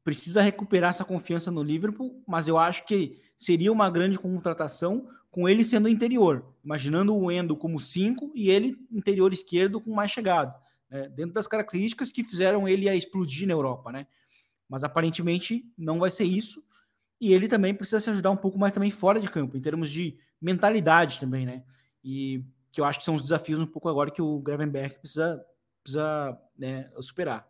[0.04, 5.50] precisa recuperar essa confiança no Liverpool, mas eu acho que seria uma grande contratação com
[5.50, 10.54] ele sendo interior, imaginando o Endo como 5 e ele interior esquerdo com mais chegado,
[10.90, 14.06] né, dentro das características que fizeram ele a explodir na Europa, né?
[14.70, 16.64] Mas aparentemente não vai ser isso
[17.20, 19.90] e ele também precisa se ajudar um pouco mais também fora de campo, em termos
[19.90, 21.64] de mentalidade também, né?
[22.04, 25.44] E que eu acho que são os desafios um pouco agora que o Gravenberg precisa,
[25.82, 27.48] precisa né, superar.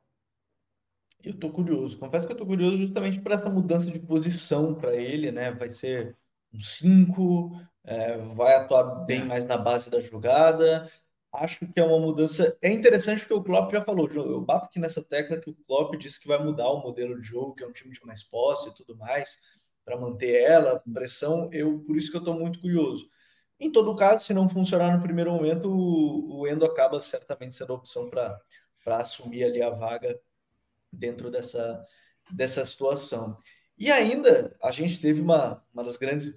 [1.24, 4.93] Eu tô curioso, confesso que eu tô curioso justamente por essa mudança de posição para
[4.95, 5.51] ele, né?
[5.51, 6.17] Vai ser
[6.53, 7.51] um 5,
[7.84, 9.24] é, vai atuar bem é.
[9.24, 10.91] mais na base da jogada.
[11.32, 12.57] Acho que é uma mudança.
[12.61, 14.07] É interessante porque o Klopp já falou.
[14.11, 17.26] Eu bato aqui nessa tecla que o Klopp disse que vai mudar o modelo de
[17.28, 19.39] jogo, que é um time de mais posse e tudo mais
[19.86, 23.09] para manter ela, pressão, eu por isso que eu estou muito curioso.
[23.59, 27.74] Em todo caso, se não funcionar no primeiro momento, o, o Endo acaba certamente sendo
[27.74, 28.39] a opção para
[28.97, 30.19] assumir ali a vaga
[30.94, 31.86] dentro dessa,
[32.32, 33.38] dessa situação.
[33.78, 36.34] E ainda, a gente teve uma, uma das grandes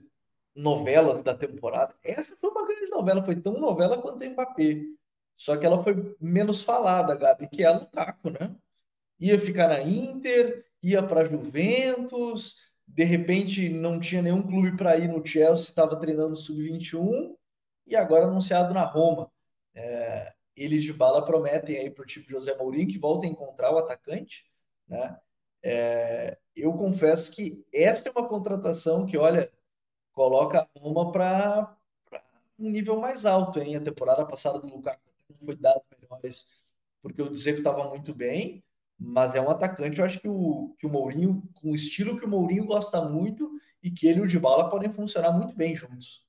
[0.55, 1.95] novelas da temporada.
[2.03, 4.83] Essa foi uma grande novela, foi tão novela quanto o Mbappé.
[5.37, 8.57] Só que ela foi menos falada, Gabi, que é a Lukaku, né?
[9.21, 15.09] Ia ficar na Inter, ia para Juventus, de repente não tinha nenhum clube para ir
[15.09, 17.35] no Chelsea, estava treinando sub-21
[17.87, 19.31] e agora anunciado na Roma.
[19.75, 23.73] É, eles de bala prometem aí para o tipo José Mourinho que volta a encontrar
[23.73, 24.45] o atacante,
[24.89, 25.19] né?
[25.63, 29.53] É, eu confesso que essa é uma contratação que, olha,
[30.13, 31.77] coloca a Roma para
[32.59, 33.77] um nível mais alto, hein?
[33.77, 35.01] A temporada passada do Lukaku
[35.45, 36.49] foi dado melhores
[37.03, 38.65] porque o Dzeko estava muito bem,
[38.99, 42.25] mas é um atacante, eu acho que o, que o Mourinho, com o estilo que
[42.25, 43.49] o Mourinho gosta muito,
[43.81, 46.26] e que ele e o Dybala podem funcionar muito bem juntos.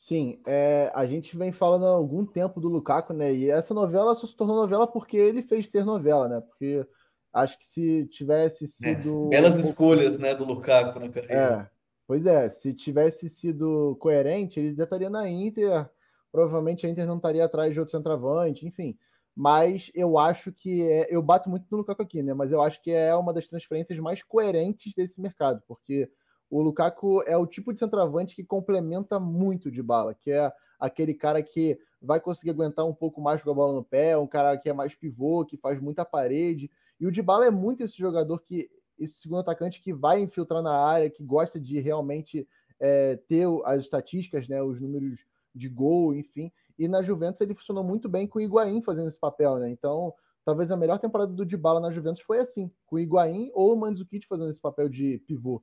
[0.00, 3.34] Sim, é, a gente vem falando há algum tempo do Lukaku, né?
[3.34, 6.40] E essa novela só se tornou novela porque ele fez ser novela, né?
[6.40, 6.86] Porque
[7.30, 9.26] acho que se tivesse é, sido.
[9.26, 9.70] É, belas um pouco...
[9.72, 11.34] escolhas, né, do Lukaku na carreira.
[11.34, 11.70] É,
[12.06, 15.86] pois é, se tivesse sido coerente, ele já estaria na Inter.
[16.32, 18.96] Provavelmente a Inter não estaria atrás de outro centroavante, enfim
[19.36, 22.34] mas eu acho que é, eu bato muito no Lukaku aqui, né?
[22.34, 26.10] Mas eu acho que é uma das transferências mais coerentes desse mercado, porque
[26.50, 31.14] o Lukaku é o tipo de centroavante que complementa muito de bala, que é aquele
[31.14, 34.56] cara que vai conseguir aguentar um pouco mais com a bola no pé, um cara
[34.56, 36.70] que é mais pivô, que faz muita parede.
[36.98, 40.76] E o Dybala é muito esse jogador que esse segundo atacante que vai infiltrar na
[40.76, 42.46] área, que gosta de realmente
[42.78, 45.20] é, ter as estatísticas, né, os números
[45.54, 46.50] de gol, enfim.
[46.78, 49.70] E na Juventus ele funcionou muito bem com o Higuaín fazendo esse papel, né?
[49.70, 53.74] Então, talvez a melhor temporada do Dybala na Juventus foi assim, com o Higuaín ou
[53.74, 55.62] o Mandzukic fazendo esse papel de pivô.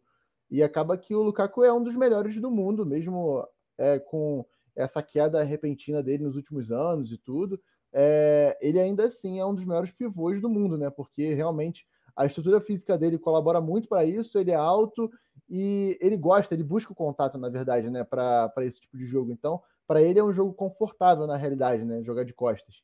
[0.50, 4.46] E acaba que o Lukaku é um dos melhores do mundo, mesmo é, com
[4.76, 7.60] essa queda repentina dele nos últimos anos e tudo.
[7.92, 10.90] É, ele ainda assim é um dos melhores pivôs do mundo, né?
[10.90, 11.86] Porque realmente
[12.16, 14.38] a estrutura física dele colabora muito para isso.
[14.38, 15.10] Ele é alto
[15.50, 18.04] e ele gosta, ele busca o contato, na verdade, né?
[18.04, 19.32] Para esse tipo de jogo.
[19.32, 22.04] Então, para ele é um jogo confortável na realidade, né?
[22.04, 22.76] Jogar de costas.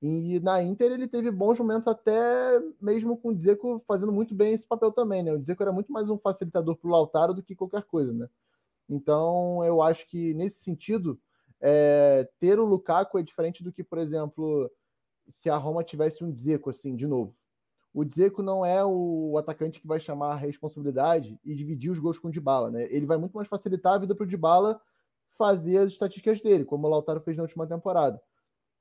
[0.00, 4.54] E na Inter ele teve bons momentos até mesmo com o Dzeko fazendo muito bem
[4.54, 5.32] esse papel também, né?
[5.32, 8.28] O Dzeko era muito mais um facilitador para o Lautaro do que qualquer coisa, né?
[8.88, 11.20] Então eu acho que nesse sentido
[11.60, 14.70] é, ter o Lukaku é diferente do que, por exemplo,
[15.28, 17.34] se a Roma tivesse um Dzeko assim de novo.
[17.92, 22.18] o Dzeko não é o atacante que vai chamar a responsabilidade e dividir os gols
[22.18, 22.84] com o Dybala, né?
[22.90, 24.80] Ele vai muito mais facilitar a vida para o Dybala
[25.36, 28.20] fazer as estatísticas dele, como o Lautaro fez na última temporada.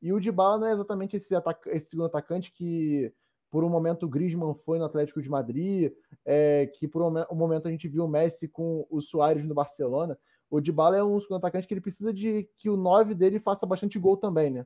[0.01, 1.33] E o Dybala não é exatamente esse,
[1.67, 3.11] esse segundo atacante que
[3.49, 5.91] por um momento o Griezmann foi no Atlético de Madrid,
[6.25, 10.17] é, que por um, momento a gente viu o Messi com o Soares no Barcelona.
[10.49, 13.65] O Dybala é um segundo atacante que ele precisa de que o 9 dele faça
[13.65, 14.65] bastante gol também, né?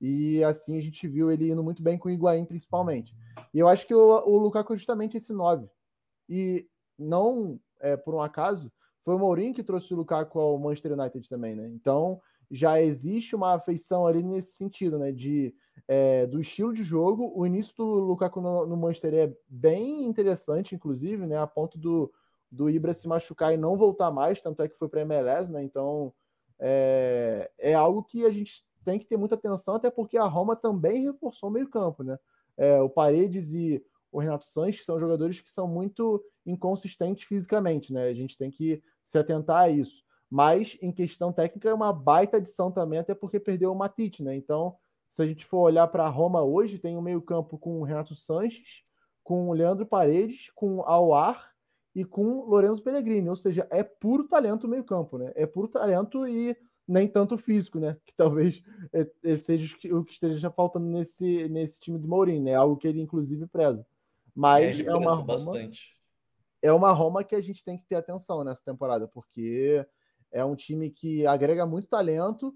[0.00, 3.14] E assim a gente viu ele indo muito bem com o Higuaín, principalmente.
[3.52, 5.68] E eu acho que o, o Lukaku é justamente esse 9.
[6.28, 6.66] E
[6.98, 8.72] não é, por um acaso,
[9.04, 11.68] foi o Mourinho que trouxe o Lukaku ao Manchester United também, né?
[11.68, 12.20] Então
[12.50, 15.12] já existe uma afeição ali nesse sentido, né?
[15.12, 15.54] De
[15.86, 17.32] é, do estilo de jogo.
[17.34, 21.38] O início do Lukaku no, no, Manchester é bem interessante, inclusive, né?
[21.38, 22.12] A ponto do,
[22.50, 25.50] do Ibra se machucar e não voltar mais, tanto é que foi para a MLS,
[25.50, 25.62] né?
[25.62, 26.12] Então
[26.58, 30.56] é, é algo que a gente tem que ter muita atenção, até porque a Roma
[30.56, 32.18] também reforçou o meio-campo, né?
[32.56, 33.82] É, o Paredes e
[34.12, 38.08] o Renato Sanches são jogadores que são muito inconsistentes fisicamente, né?
[38.08, 40.02] A gente tem que se atentar a isso.
[40.30, 44.36] Mas em questão técnica é uma baita adição também, até porque perdeu o Matite, né?
[44.36, 44.76] Então,
[45.10, 48.14] se a gente for olhar para a Roma hoje, tem um meio-campo com o Renato
[48.14, 48.84] Sanches,
[49.24, 51.50] com o Leandro Paredes, com o Aouar
[51.94, 55.32] e com o Lorenzo Pellegrini, ou seja, é puro talento o meio-campo, né?
[55.34, 56.56] É puro talento e
[56.86, 57.96] nem tanto físico, né?
[58.04, 58.62] Que talvez
[58.92, 62.54] é, é, seja o que esteja faltando nesse, nesse time de Mourinho, né?
[62.54, 63.84] Algo que ele inclusive preza.
[64.34, 65.96] Mas é, é uma Roma, bastante.
[66.62, 69.84] é uma Roma que a gente tem que ter atenção nessa temporada, porque
[70.32, 72.54] é um time que agrega muito talento.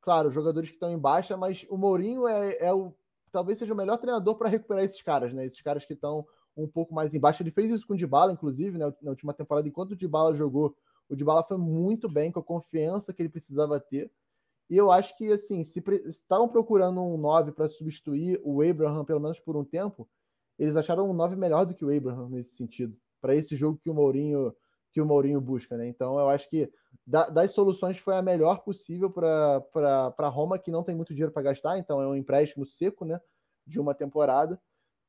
[0.00, 2.94] Claro, jogadores que estão em baixa, mas o Mourinho é, é o
[3.30, 5.44] talvez seja o melhor treinador para recuperar esses caras, né?
[5.44, 7.42] Esses caras que estão um pouco mais embaixo.
[7.42, 8.92] Ele fez isso com o Dybala, inclusive, né?
[9.02, 10.74] na última temporada, enquanto o Dybala jogou,
[11.08, 14.10] o Dybala foi muito bem, com a confiança que ele precisava ter.
[14.68, 19.20] E eu acho que, assim, se estavam procurando um 9 para substituir o Abraham, pelo
[19.20, 20.08] menos por um tempo,
[20.58, 23.88] eles acharam um 9 melhor do que o Abraham nesse sentido, para esse jogo que
[23.88, 24.54] o Mourinho
[24.98, 25.86] que o Mourinho busca, né?
[25.86, 26.68] Então eu acho que
[27.06, 31.42] da, das soluções foi a melhor possível para Roma, que não tem muito dinheiro para
[31.42, 33.20] gastar, então é um empréstimo seco, né?
[33.64, 34.60] De uma temporada.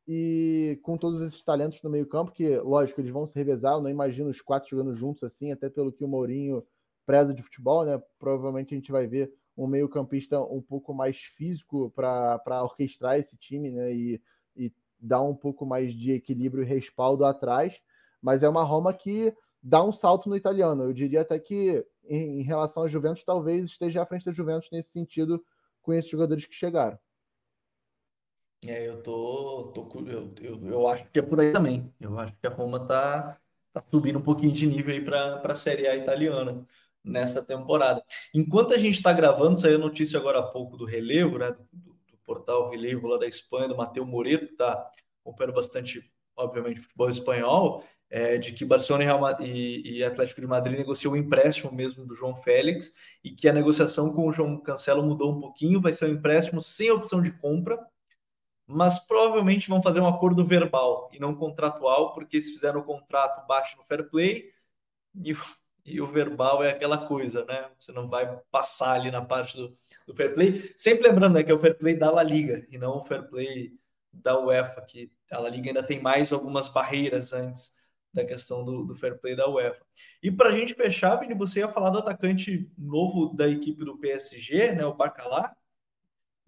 [0.08, 3.90] E com todos esses talentos no meio-campo, que, lógico, eles vão se revezar, eu não
[3.90, 6.64] imagino os quatro jogando juntos assim, até pelo que o Mourinho
[7.04, 8.00] preza de futebol, né?
[8.20, 13.72] Provavelmente a gente vai ver um meio-campista um pouco mais físico para orquestrar esse time,
[13.72, 13.92] né?
[13.92, 14.22] E,
[14.56, 17.76] e dar um pouco mais de equilíbrio e respaldo atrás.
[18.22, 20.84] Mas é uma Roma que dá um salto no italiano.
[20.84, 24.91] Eu diria até que, em, relação à Juventus, talvez esteja à frente da Juventus nesse
[24.91, 25.43] sentido,
[25.82, 26.97] com esses jogadores que chegaram.
[28.68, 31.93] É, eu tô, tô eu, eu, eu, acho que é por aí também.
[31.99, 33.38] Eu acho que a Roma tá,
[33.72, 36.66] tá subindo um pouquinho de nível aí para a Série A italiana
[37.03, 38.03] nessa temporada.
[38.34, 42.18] Enquanto a gente está gravando, saiu notícia agora há pouco do relevo, né, do, do
[42.26, 44.91] portal Relevo lá da Espanha, do Matheus Moreto, que está
[45.22, 50.47] acompanhando bastante, obviamente, futebol espanhol é, de que Barcelona e, Real, e, e, Atlético de
[50.47, 54.60] Madrid negociou o empréstimo mesmo do João Félix e que a negociação com o João
[54.60, 57.80] Cancelo mudou um pouquinho, vai ser um empréstimo sem opção de compra,
[58.66, 63.45] mas provavelmente vão fazer um acordo verbal e não contratual, porque se fizer o contrato
[63.47, 64.51] baixo no fair play
[65.24, 65.36] e,
[65.86, 67.70] e, o verbal é aquela coisa, né?
[67.78, 69.76] Você não vai passar ali na parte do,
[70.07, 70.72] do fair play.
[70.78, 73.28] Sempre lembrando né, que é o fair play da La Liga e não o fair
[73.28, 73.74] play
[74.14, 77.79] da UEFA, que a La Liga ainda tem mais algumas barreiras antes
[78.14, 79.86] da questão do, do fair play da UEFA.
[80.22, 83.97] E para a gente fechar, Vini, você ia falar do atacante novo da equipe do
[83.97, 85.55] PSG, né, o Bacalá.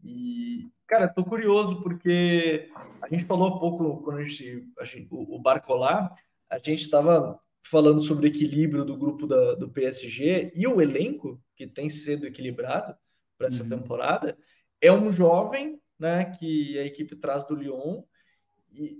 [0.03, 2.69] E, cara, tô curioso porque
[3.01, 6.13] a gente falou há pouco, quando a gente, a gente o, o Barcolá,
[6.49, 11.41] a gente estava falando sobre o equilíbrio do grupo da, do PSG e o elenco,
[11.55, 12.95] que tem sido equilibrado
[13.37, 13.69] para essa uhum.
[13.69, 14.37] temporada,
[14.79, 18.03] é um jovem, né, que a equipe traz do Lyon.
[18.71, 18.97] E,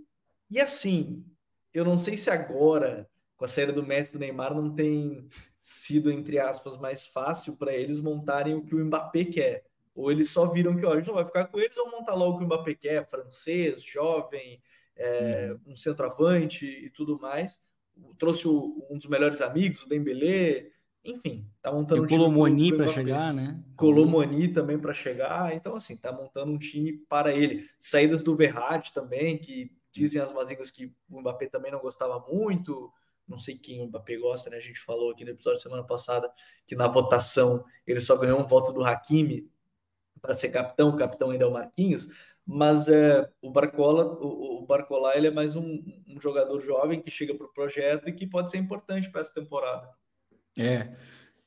[0.50, 1.26] e assim,
[1.74, 5.28] eu não sei se agora, com a série do Messi do Neymar, não tem
[5.62, 9.66] sido, entre aspas, mais fácil para eles montarem o que o Mbappé quer.
[9.94, 12.16] Ou eles só viram que ó, a gente não vai ficar com eles, ou montar
[12.16, 14.62] logo o que o Mbappé quer, francês, jovem,
[14.96, 15.74] é, uhum.
[15.74, 17.62] um centroavante e tudo mais.
[18.18, 20.72] Trouxe o, um dos melhores amigos, o Dembélé,
[21.04, 22.20] enfim, tá montando e um time.
[22.20, 23.60] Colomoni para chegar, né?
[23.76, 25.54] Colomoni também para chegar.
[25.56, 27.68] Então, assim, tá montando um time para ele.
[27.78, 32.92] Saídas do Verratti também, que Dizem as mazinhas que o Mbappé também não gostava muito.
[33.28, 34.58] Não sei quem o Mbappé gosta, né?
[34.58, 36.32] A gente falou aqui no episódio da semana passada
[36.66, 39.50] que na votação ele só ganhou um voto do Hakimi
[40.22, 40.90] para ser capitão.
[40.90, 42.08] O capitão ainda é o Marquinhos.
[42.46, 47.12] Mas é, o Barcola, o, o Barcola, ele é mais um, um jogador jovem que
[47.12, 49.88] chega para o projeto e que pode ser importante para essa temporada.
[50.58, 50.96] É,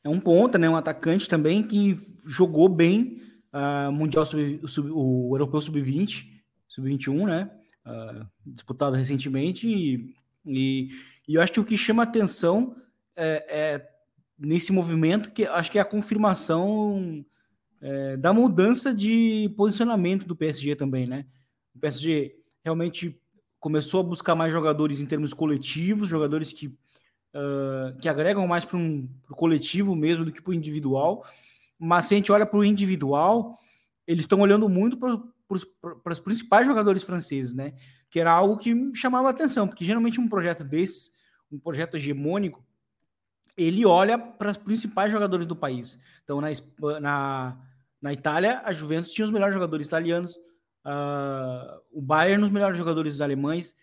[0.03, 0.69] é um ponta, né?
[0.69, 3.21] Um atacante também que jogou bem
[3.53, 6.27] uh, mundial sub, sub, o europeu sub-20,
[6.69, 7.51] sub-21, né?
[7.87, 10.15] Uh, disputado recentemente, e,
[10.47, 10.91] e,
[11.29, 12.77] e, eu acho que o que chama atenção
[13.17, 13.91] é, é,
[14.39, 17.25] nesse movimento, que acho que é a confirmação
[17.81, 21.27] é, da mudança de posicionamento do PSG também, né?
[21.75, 23.21] O PSG realmente
[23.61, 28.77] começou a buscar mais jogadores em termos coletivos, jogadores que, uh, que agregam mais para
[28.77, 31.25] um coletivo mesmo do que para o individual.
[31.79, 33.59] Mas se a gente olha para o individual,
[34.07, 34.99] eles estão olhando muito
[35.47, 37.75] para os principais jogadores franceses, né?
[38.11, 41.13] Que era algo que chamava atenção, porque geralmente um projeto desse,
[41.51, 42.65] um projeto hegemônico,
[43.57, 45.99] ele olha para os principais jogadores do país.
[46.25, 46.49] Então, na,
[47.01, 47.59] na,
[48.01, 50.35] na Itália, a Juventus tinha os melhores jogadores italianos,
[50.85, 53.75] uh, o Bayern os melhores jogadores alemães,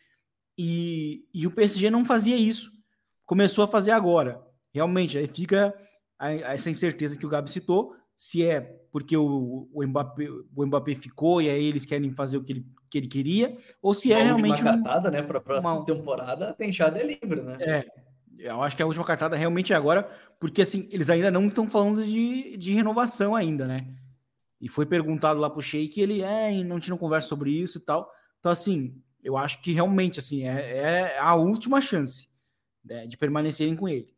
[0.58, 2.72] e, e o PSG não fazia isso.
[3.26, 4.46] Começou a fazer agora.
[4.74, 5.74] Realmente, aí fica
[6.20, 11.42] essa incerteza que o Gabi citou, se é porque o, o, Mbappé, o Mbappé ficou
[11.42, 14.22] e aí eles querem fazer o que ele, que ele queria, ou se é uma
[14.22, 14.62] é realmente.
[14.62, 15.24] Uma cartada, um, né?
[15.24, 15.86] Para a próxima uma...
[15.86, 17.58] temporada, tem chave é livre, né?
[17.62, 17.86] É,
[18.38, 21.70] eu acho que a última cartada realmente é agora, porque assim, eles ainda não estão
[21.70, 23.88] falando de, de renovação ainda, né?
[24.60, 28.12] E foi perguntado lá pro Sheik, ele é, não tinha conversa sobre isso e tal.
[28.40, 32.28] Então, assim, eu acho que realmente assim é, é a última chance
[32.84, 34.14] né, de permanecerem com ele.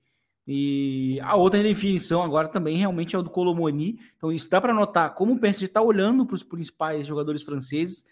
[0.45, 3.99] E a outra definição agora também realmente é o do Colomoni.
[4.17, 8.05] Então, isso dá para notar como o PSG está olhando para os principais jogadores franceses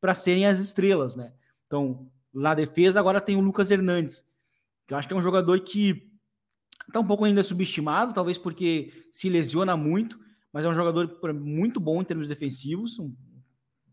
[0.00, 1.32] para serem as estrelas, né?
[1.66, 4.26] Então, na defesa agora tem o Lucas Hernandes,
[4.86, 6.10] que eu acho que é um jogador que
[6.86, 10.18] está um pouco ainda subestimado, talvez porque se lesiona muito,
[10.52, 12.98] mas é um jogador muito bom em termos defensivos,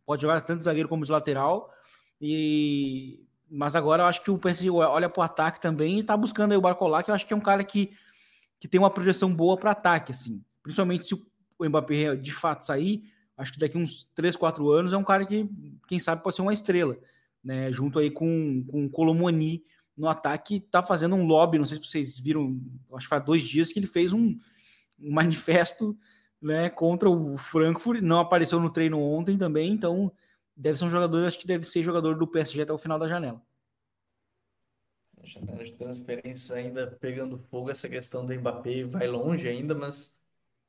[0.05, 1.71] pode jogar tanto zagueiro como de lateral,
[2.19, 6.15] e mas agora eu acho que o PSG olha para o ataque também e está
[6.15, 7.91] buscando aí o Barcola, que eu acho que é um cara que,
[8.57, 11.21] que tem uma projeção boa para ataque, assim, principalmente se o
[11.59, 13.03] Mbappé de fato sair,
[13.37, 15.49] acho que daqui uns 3, 4 anos é um cara que,
[15.85, 16.97] quem sabe, pode ser uma estrela,
[17.43, 19.65] né, junto aí com, com o Colomoni
[19.97, 22.57] no ataque, tá fazendo um lobby, não sei se vocês viram,
[22.93, 24.37] acho que faz dois dias que ele fez um,
[24.97, 25.97] um manifesto
[26.41, 30.09] né, contra o Frankfurt, não apareceu no treino ontem também, então
[30.55, 33.07] deve ser um jogador, acho que deve ser jogador do PSG até o final da
[33.07, 33.41] janela.
[35.21, 40.17] A janela de transferência ainda pegando fogo, essa questão do Mbappé vai longe ainda, mas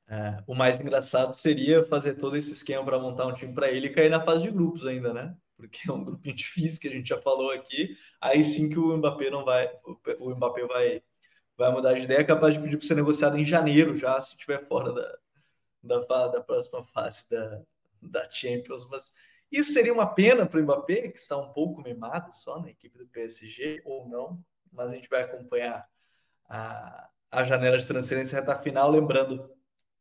[0.08, 3.86] é, o mais engraçado seria fazer todo esse esquema para montar um time para ele
[3.86, 5.34] e cair na fase de grupos ainda, né?
[5.56, 7.96] Porque é um grupinho difícil que a gente já falou aqui.
[8.20, 9.70] Aí sim que o Mbappé não vai,
[10.18, 11.02] o Mbappé vai,
[11.56, 14.32] vai mudar de ideia, é capaz de pedir para ser negociado em janeiro já, se
[14.32, 15.18] estiver fora da,
[15.82, 17.62] da, da próxima fase da,
[18.02, 19.14] da Champions, mas
[19.52, 22.96] isso seria uma pena para o Mbappé, que está um pouco mimado só na equipe
[22.96, 24.42] do PSG, ou não,
[24.72, 25.86] mas a gente vai acompanhar
[26.48, 29.50] a, a janela de transferência reta final, lembrando,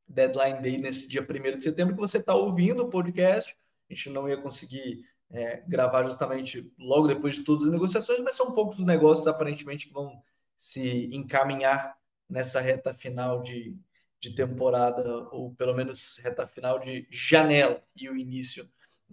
[0.07, 3.55] deadline day nesse dia 1 de setembro, que você está ouvindo o podcast,
[3.89, 8.35] a gente não ia conseguir é, gravar justamente logo depois de todas as negociações, mas
[8.35, 10.21] são poucos os negócios aparentemente que vão
[10.57, 11.97] se encaminhar
[12.29, 13.77] nessa reta final de,
[14.19, 18.69] de temporada, ou pelo menos reta final de janela e o início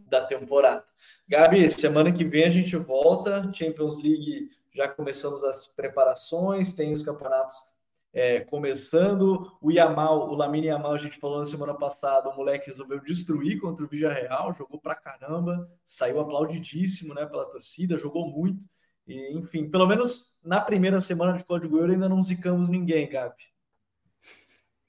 [0.06, 0.84] da temporada.
[1.28, 7.02] Gabi, semana que vem a gente volta, Champions League já começamos as preparações, tem os
[7.02, 7.56] campeonatos
[8.12, 9.56] é, começando.
[9.60, 13.60] O Yamal, o Lamine Yamal, a gente falou na semana passada, o moleque resolveu destruir
[13.60, 18.62] contra o Real, jogou pra caramba, saiu aplaudidíssimo né, pela torcida, jogou muito.
[19.06, 23.34] E, enfim, pelo menos na primeira semana de Código Euro ainda não zicamos ninguém, Gabi.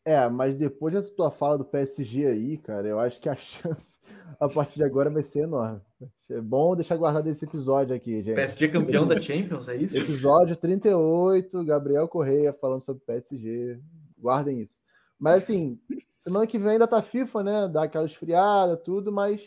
[0.06, 4.00] É, mas depois dessa tua fala do PSG aí, cara, eu acho que a chance
[4.40, 5.82] a partir de agora vai ser enorme.
[6.30, 8.36] É bom deixar guardado esse episódio aqui, gente.
[8.36, 9.98] PSG campeão da Champions, é isso?
[9.98, 13.80] Episódio 38, Gabriel Correia falando sobre PSG.
[14.18, 14.80] Guardem isso.
[15.20, 15.80] Mas assim,
[16.18, 17.68] semana que vem ainda tá FIFA, né?
[17.68, 19.42] Dá aquela esfriada, tudo, mas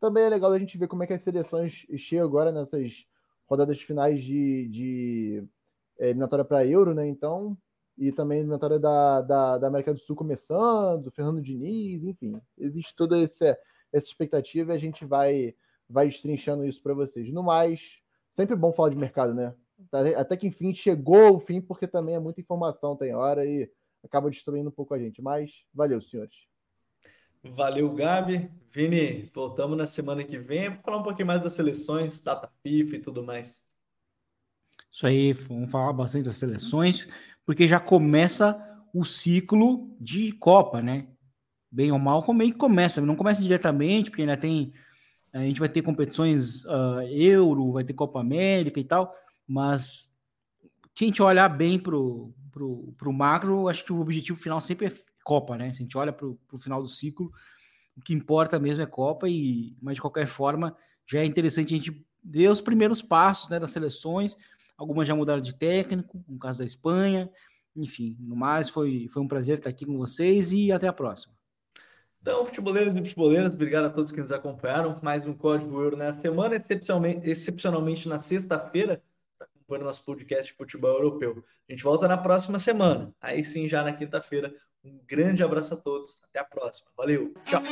[0.00, 3.06] também é legal a gente ver como é que as seleções chegam agora nessas
[3.46, 5.44] rodadas finais de, de
[5.98, 7.06] é, eliminatória para Euro, né?
[7.06, 7.56] Então,
[7.96, 12.94] e também a eliminatória da, da, da, América do Sul começando, Fernando Diniz, enfim, existe
[12.94, 13.58] toda essa,
[13.92, 15.54] essa expectativa e a gente vai,
[15.88, 17.30] vai destrinchando isso para vocês.
[17.32, 17.98] No mais,
[18.32, 19.54] sempre bom falar de mercado, né?
[20.16, 23.70] Até que enfim chegou o fim, porque também é muita informação, tem hora e
[24.02, 25.20] acaba destruindo um pouco a gente.
[25.20, 26.34] Mas valeu, senhores.
[27.44, 28.50] Valeu, Gabi.
[28.70, 32.96] Vini, voltamos na semana que vem para falar um pouquinho mais das seleções, data FIFA
[32.96, 33.64] e tudo mais.
[34.90, 37.08] Isso aí, vamos falar bastante das seleções
[37.44, 38.60] porque já começa
[38.92, 41.08] o ciclo de Copa, né?
[41.70, 43.00] Bem ou mal, como é que começa?
[43.00, 44.72] Não começa diretamente, porque ainda tem.
[45.32, 49.14] A gente vai ter competições uh, Euro, vai ter Copa América e tal,
[49.46, 50.12] mas
[50.94, 54.88] se a gente olhar bem pro, pro, pro macro, acho que o objetivo final sempre
[54.88, 54.92] é
[55.24, 55.72] Copa, né?
[55.72, 57.32] Se a gente olha pro, pro final do ciclo,
[57.96, 60.76] o que importa mesmo é Copa, e mas de qualquer forma,
[61.06, 64.36] já é interessante a gente dê os primeiros passos né, das seleções.
[64.76, 67.30] Algumas já mudaram de técnico, no caso da Espanha.
[67.74, 71.34] Enfim, no mais, foi, foi um prazer estar aqui com vocês e até a próxima.
[72.20, 74.98] Então, futeboleiros e futeboleiras, obrigado a todos que nos acompanharam.
[75.02, 79.02] Mais um Código Euro nessa semana, excepcionalmente, excepcionalmente na sexta-feira,
[79.32, 81.44] está acompanhando nosso podcast de futebol europeu.
[81.68, 83.12] A gente volta na próxima semana.
[83.20, 84.54] Aí sim, já na quinta-feira.
[84.84, 86.22] Um grande abraço a todos.
[86.28, 86.90] Até a próxima.
[86.96, 87.34] Valeu.
[87.44, 87.62] Tchau.